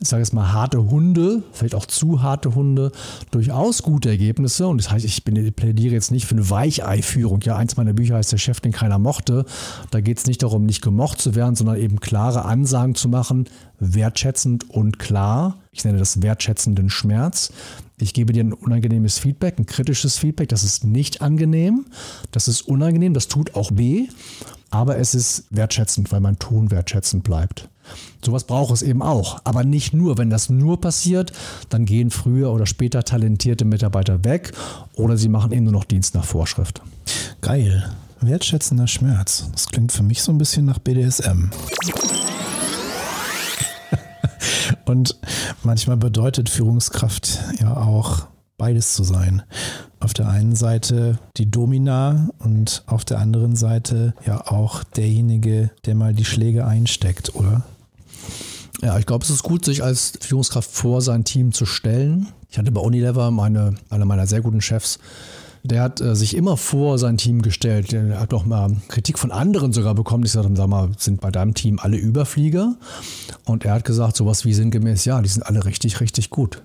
ich 0.00 0.08
sage 0.08 0.22
jetzt 0.22 0.32
mal, 0.32 0.52
harte 0.52 0.90
Hunde, 0.90 1.42
vielleicht 1.52 1.74
auch 1.74 1.86
zu 1.86 2.22
harte 2.22 2.54
Hunde, 2.54 2.92
durchaus 3.30 3.82
gute 3.82 4.08
Ergebnisse. 4.08 4.66
Und 4.66 4.78
das 4.78 4.90
heißt, 4.90 5.04
ich 5.04 5.24
bin, 5.24 5.52
plädiere 5.52 5.94
jetzt 5.94 6.10
nicht 6.10 6.26
für 6.26 6.34
eine 6.34 6.48
Weichei-Führung. 6.50 7.40
Ja, 7.42 7.56
eins 7.56 7.76
meiner 7.76 7.92
Bücher 7.92 8.16
heißt 8.16 8.32
Der 8.32 8.38
Chef, 8.38 8.60
den 8.60 8.72
keiner 8.72 8.98
mochte. 8.98 9.44
Da 9.90 10.00
geht 10.00 10.18
es 10.18 10.26
nicht 10.26 10.42
darum, 10.42 10.66
nicht 10.66 10.82
gemocht 10.82 11.20
zu 11.20 11.34
werden, 11.34 11.54
sondern 11.54 11.76
eben 11.76 12.00
klare 12.00 12.44
Ansagen 12.44 12.94
zu 12.94 13.08
machen, 13.08 13.48
wertschätzend 13.78 14.70
und 14.70 14.98
klar. 14.98 15.58
Ich 15.72 15.84
nenne 15.84 15.98
das 15.98 16.22
wertschätzenden 16.22 16.90
Schmerz. 16.90 17.52
Ich 17.98 18.12
gebe 18.12 18.32
dir 18.32 18.42
ein 18.42 18.52
unangenehmes 18.52 19.18
Feedback, 19.18 19.58
ein 19.58 19.66
kritisches 19.66 20.18
Feedback. 20.18 20.48
Das 20.48 20.64
ist 20.64 20.84
nicht 20.84 21.22
angenehm. 21.22 21.86
Das 22.32 22.48
ist 22.48 22.62
unangenehm. 22.62 23.14
Das 23.14 23.28
tut 23.28 23.54
auch 23.54 23.70
weh. 23.74 24.08
Aber 24.70 24.98
es 24.98 25.14
ist 25.14 25.44
wertschätzend, 25.50 26.10
weil 26.10 26.20
mein 26.20 26.38
Ton 26.38 26.70
wertschätzend 26.72 27.22
bleibt. 27.22 27.68
Sowas 28.24 28.44
braucht 28.44 28.72
es 28.72 28.82
eben 28.82 29.02
auch. 29.02 29.40
Aber 29.44 29.64
nicht 29.64 29.94
nur. 29.94 30.18
Wenn 30.18 30.30
das 30.30 30.50
nur 30.50 30.80
passiert, 30.80 31.32
dann 31.68 31.84
gehen 31.84 32.10
früher 32.10 32.52
oder 32.52 32.66
später 32.66 33.04
talentierte 33.04 33.64
Mitarbeiter 33.64 34.24
weg 34.24 34.52
oder 34.94 35.16
sie 35.16 35.28
machen 35.28 35.52
eben 35.52 35.64
nur 35.64 35.72
noch 35.72 35.84
Dienst 35.84 36.14
nach 36.14 36.24
Vorschrift. 36.24 36.80
Geil. 37.40 37.90
Wertschätzender 38.20 38.86
Schmerz. 38.86 39.48
Das 39.52 39.66
klingt 39.66 39.92
für 39.92 40.02
mich 40.02 40.22
so 40.22 40.32
ein 40.32 40.38
bisschen 40.38 40.64
nach 40.64 40.78
BDSM. 40.78 41.50
Und 44.86 45.18
manchmal 45.62 45.96
bedeutet 45.96 46.48
Führungskraft 46.48 47.40
ja 47.60 47.76
auch 47.76 48.26
beides 48.56 48.94
zu 48.94 49.04
sein. 49.04 49.42
Auf 50.00 50.14
der 50.14 50.28
einen 50.28 50.54
Seite 50.54 51.18
die 51.36 51.50
Domina 51.50 52.28
und 52.38 52.82
auf 52.86 53.04
der 53.04 53.18
anderen 53.18 53.56
Seite 53.56 54.14
ja 54.26 54.46
auch 54.46 54.84
derjenige, 54.84 55.70
der 55.86 55.94
mal 55.94 56.14
die 56.14 56.24
Schläge 56.24 56.66
einsteckt, 56.66 57.34
oder? 57.34 57.62
Ja, 58.84 58.98
ich 58.98 59.06
glaube, 59.06 59.24
es 59.24 59.30
ist 59.30 59.42
gut, 59.42 59.64
sich 59.64 59.82
als 59.82 60.12
Führungskraft 60.20 60.70
vor 60.70 61.00
sein 61.00 61.24
Team 61.24 61.52
zu 61.52 61.64
stellen. 61.64 62.28
Ich 62.50 62.58
hatte 62.58 62.70
bei 62.70 62.82
Unilever 62.82 63.30
meine, 63.30 63.76
einer 63.88 64.04
meiner 64.04 64.26
sehr 64.26 64.42
guten 64.42 64.60
Chefs, 64.60 64.98
der 65.62 65.80
hat 65.80 66.02
äh, 66.02 66.14
sich 66.14 66.36
immer 66.36 66.58
vor 66.58 66.98
sein 66.98 67.16
Team 67.16 67.40
gestellt. 67.40 67.92
Der 67.92 68.20
hat 68.20 68.34
auch 68.34 68.44
mal 68.44 68.76
Kritik 68.88 69.18
von 69.18 69.32
anderen 69.32 69.72
sogar 69.72 69.94
bekommen. 69.94 70.24
Ich 70.24 70.32
sagte, 70.32 70.54
sag 70.54 70.68
mal, 70.68 70.90
sind 70.98 71.22
bei 71.22 71.30
deinem 71.30 71.54
Team 71.54 71.78
alle 71.78 71.96
Überflieger? 71.96 72.76
Und 73.46 73.64
er 73.64 73.72
hat 73.72 73.86
gesagt, 73.86 74.16
sowas 74.16 74.44
wie 74.44 74.52
sinngemäß, 74.52 75.06
ja, 75.06 75.22
die 75.22 75.30
sind 75.30 75.44
alle 75.44 75.64
richtig, 75.64 76.02
richtig 76.02 76.28
gut. 76.28 76.60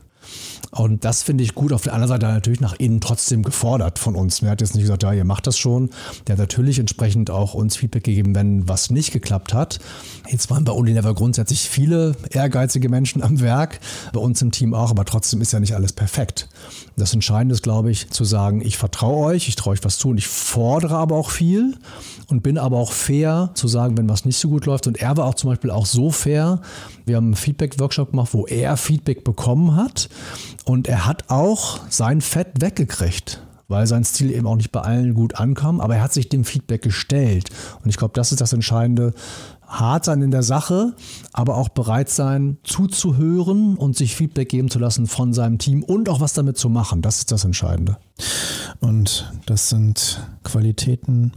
Und 0.71 1.03
das 1.03 1.23
finde 1.23 1.43
ich 1.43 1.55
gut. 1.55 1.73
Auf 1.73 1.83
der 1.83 1.93
anderen 1.93 2.09
Seite 2.09 2.27
natürlich 2.27 2.61
nach 2.61 2.73
innen 2.73 3.01
trotzdem 3.01 3.43
gefordert 3.43 3.97
von 3.97 4.15
uns. 4.15 4.41
Er 4.41 4.51
hat 4.51 4.61
jetzt 4.61 4.75
nicht 4.75 4.83
gesagt, 4.83 5.03
ja, 5.03 5.13
ihr 5.13 5.25
macht 5.25 5.47
das 5.47 5.57
schon. 5.57 5.89
Der 6.27 6.33
hat 6.33 6.39
natürlich 6.39 6.79
entsprechend 6.79 7.31
auch 7.31 7.53
uns 7.53 7.75
Feedback 7.75 8.03
gegeben, 8.03 8.35
wenn 8.35 8.67
was 8.67 8.89
nicht 8.89 9.11
geklappt 9.11 9.53
hat. 9.53 9.79
Jetzt 10.27 10.49
waren 10.51 10.63
bei 10.63 10.71
Unilever 10.71 11.15
grundsätzlich 11.15 11.67
viele 11.69 12.15
ehrgeizige 12.29 12.87
Menschen 12.89 13.23
am 13.23 13.39
Werk, 13.39 13.79
bei 14.13 14.19
uns 14.19 14.41
im 14.41 14.51
Team 14.51 14.73
auch, 14.73 14.91
aber 14.91 15.05
trotzdem 15.05 15.41
ist 15.41 15.53
ja 15.53 15.59
nicht 15.59 15.73
alles 15.73 15.93
perfekt. 15.93 16.49
Das 16.95 17.13
Entscheidende 17.13 17.53
ist, 17.53 17.63
glaube 17.63 17.89
ich, 17.89 18.09
zu 18.11 18.23
sagen, 18.23 18.61
ich 18.61 18.77
vertraue 18.77 19.25
euch, 19.25 19.47
ich 19.47 19.55
traue 19.55 19.73
euch 19.73 19.83
was 19.83 19.97
zu 19.97 20.09
und 20.09 20.17
ich 20.17 20.27
fordere 20.27 20.97
aber 20.97 21.15
auch 21.15 21.31
viel 21.31 21.77
und 22.27 22.43
bin 22.43 22.57
aber 22.57 22.77
auch 22.77 22.91
fair 22.91 23.51
zu 23.55 23.67
sagen, 23.67 23.97
wenn 23.97 24.07
was 24.07 24.25
nicht 24.25 24.37
so 24.37 24.49
gut 24.49 24.65
läuft. 24.65 24.85
Und 24.85 24.97
er 24.97 25.17
war 25.17 25.25
auch 25.25 25.35
zum 25.35 25.49
Beispiel 25.49 25.71
auch 25.71 25.85
so 25.85 26.11
fair. 26.11 26.61
Wir 27.05 27.15
haben 27.15 27.25
einen 27.25 27.35
Feedback-Workshop 27.35 28.11
gemacht, 28.11 28.33
wo 28.33 28.45
er 28.45 28.77
Feedback 28.77 29.23
bekommen 29.23 29.75
hat 29.75 30.09
und 30.69 30.88
er 30.88 31.08
hat 31.08 31.32
auch 31.32 31.79
sein 31.89 32.21
Fett 32.21 32.62
weggekriegt 32.62 33.41
weil 33.69 33.86
sein 33.86 34.03
Stil 34.03 34.32
eben 34.32 34.47
auch 34.47 34.55
nicht 34.55 34.71
bei 34.71 34.82
allen 34.82 35.13
gut 35.13 35.36
ankam, 35.36 35.79
aber 35.79 35.95
er 35.95 36.01
hat 36.01 36.12
sich 36.12 36.27
dem 36.27 36.43
Feedback 36.43 36.82
gestellt. 36.82 37.51
Und 37.84 37.89
ich 37.89 37.97
glaube, 37.97 38.13
das 38.15 38.32
ist 38.32 38.41
das 38.41 38.51
Entscheidende, 38.51 39.13
hart 39.67 40.05
sein 40.05 40.23
in 40.23 40.32
der 40.32 40.41
Sache, 40.41 40.95
aber 41.34 41.55
auch 41.55 41.69
bereit 41.69 42.10
sein, 42.10 42.58
zuzuhören 42.63 43.77
und 43.77 43.95
sich 43.95 44.15
Feedback 44.15 44.49
geben 44.49 44.69
zu 44.71 44.79
lassen 44.79 45.05
von 45.05 45.34
seinem 45.34 45.60
Team 45.60 45.84
und 45.84 46.10
auch 46.10 46.19
was 46.19 46.34
damit 46.34 46.58
zu 46.58 46.67
machen. 46.67 47.03
Das 47.03 47.19
ist 47.19 47.32
das 47.32 47.45
Entscheidende. 47.45 47.97
Und 48.79 49.32
das 49.45 49.69
sind 49.69 50.27
Qualitäten, 50.43 51.34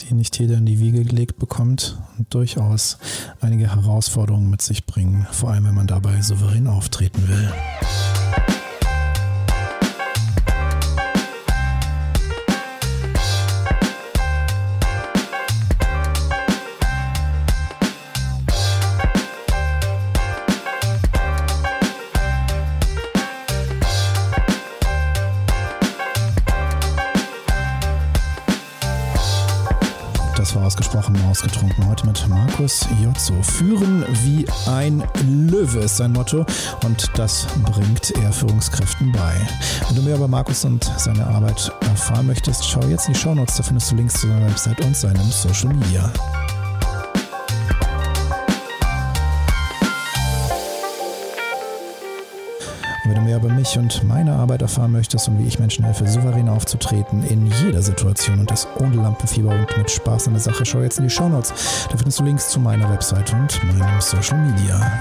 die 0.00 0.14
nicht 0.14 0.36
jeder 0.40 0.56
in 0.58 0.66
die 0.66 0.80
Wiege 0.80 1.04
gelegt 1.04 1.38
bekommt 1.38 1.96
und 2.18 2.34
durchaus 2.34 2.98
einige 3.40 3.72
Herausforderungen 3.72 4.50
mit 4.50 4.62
sich 4.62 4.84
bringen, 4.84 5.28
vor 5.30 5.50
allem 5.50 5.64
wenn 5.66 5.74
man 5.74 5.86
dabei 5.86 6.20
souverän 6.22 6.66
auftreten 6.66 7.28
will. 7.28 7.52
Ausgetrunken. 31.38 31.86
Heute 31.86 32.06
mit 32.06 32.28
Markus 32.28 32.86
Jotzo. 33.02 33.34
Führen 33.42 34.04
wie 34.24 34.44
ein 34.66 35.02
Löwe 35.48 35.80
ist 35.80 35.98
sein 35.98 36.12
Motto 36.12 36.44
und 36.84 37.10
das 37.14 37.46
bringt 37.62 38.10
er 38.22 38.32
Führungskräften 38.32 39.12
bei. 39.12 39.34
Wenn 39.86 39.96
du 39.96 40.02
mehr 40.02 40.16
über 40.16 40.26
Markus 40.26 40.64
und 40.64 40.90
seine 40.96 41.24
Arbeit 41.26 41.70
erfahren 41.82 42.26
möchtest, 42.26 42.68
schau 42.68 42.82
jetzt 42.86 43.06
in 43.06 43.14
die 43.14 43.20
Shownotes. 43.20 43.56
Da 43.56 43.62
findest 43.62 43.90
du 43.90 43.96
Links 43.96 44.14
zu 44.14 44.26
seiner 44.26 44.46
Website 44.46 44.80
und 44.80 44.96
seinem 44.96 45.30
Social 45.30 45.74
Media. 45.74 46.12
Über 53.38 53.48
mich 53.48 53.78
und 53.78 54.02
meine 54.02 54.32
Arbeit 54.32 54.62
erfahren 54.62 54.90
möchtest 54.90 55.28
und 55.28 55.38
wie 55.38 55.46
ich 55.46 55.60
Menschen 55.60 55.84
helfe, 55.84 56.06
souverän 56.08 56.48
aufzutreten 56.48 57.22
in 57.22 57.46
jeder 57.46 57.82
Situation 57.82 58.40
und 58.40 58.50
das 58.50 58.66
ohne 58.80 58.96
Lampenfieber 58.96 59.50
und 59.50 59.78
mit 59.78 59.90
Spaß 59.90 60.26
an 60.26 60.32
der 60.32 60.42
Sache, 60.42 60.66
schau 60.66 60.80
jetzt 60.80 60.98
in 60.98 61.04
die 61.04 61.10
Shownotes. 61.10 61.86
Da 61.88 61.96
findest 61.96 62.18
du 62.18 62.24
Links 62.24 62.48
zu 62.48 62.58
meiner 62.58 62.90
Website 62.90 63.32
und 63.32 63.62
meinem 63.64 64.00
Social 64.00 64.38
Media. 64.38 64.92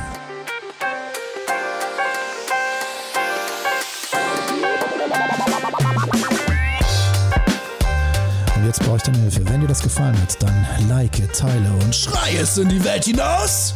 Und 8.56 8.66
jetzt 8.66 8.80
brauche 8.84 8.98
ich 8.98 9.04
deine 9.04 9.18
Hilfe. 9.18 9.50
Wenn 9.50 9.62
dir 9.62 9.68
das 9.68 9.82
gefallen 9.82 10.16
hat, 10.22 10.42
dann 10.44 10.88
like, 10.88 11.34
teile 11.34 11.72
und 11.84 11.96
schrei 11.96 12.38
es 12.40 12.58
in 12.60 12.70
die 12.70 12.84
Welt 12.84 13.06
hinaus! 13.06 13.74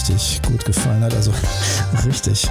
Richtig 0.00 0.40
gut 0.42 0.64
gefallen 0.64 1.02
hat. 1.04 1.14
Also 1.14 1.32
richtig, 2.06 2.48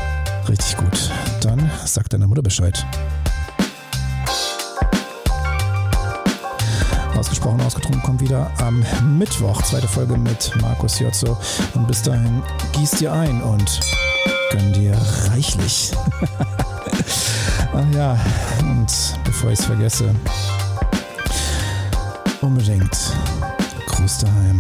richtig 0.48 0.78
gut. 0.78 1.10
Dann 1.42 1.70
sag 1.86 2.08
deiner 2.10 2.28
Mutter 2.28 2.42
Bescheid. 2.42 2.86
Ausgesprochen, 7.18 7.62
ausgetrunken 7.62 8.04
kommt 8.04 8.22
wieder 8.22 8.52
am 8.60 8.86
Mittwoch. 9.18 9.62
Zweite 9.64 9.88
Folge 9.88 10.18
mit 10.18 10.52
Markus 10.62 11.00
Jotzo. 11.00 11.38
Und 11.74 11.88
bis 11.88 12.04
dahin 12.04 12.44
gieß 12.74 12.92
dir 12.92 13.14
ein 13.14 13.42
und 13.42 13.80
gönn 14.52 14.74
dir 14.74 14.98
reichlich. 15.30 15.92
Ach 17.74 17.96
ja, 17.96 18.18
und 18.62 18.88
bevor 19.24 19.52
ich 19.52 19.60
es 19.60 19.66
vergesse, 19.66 20.14
unbedingt 22.42 22.98
Gruß 23.88 24.20
daheim. 24.20 24.60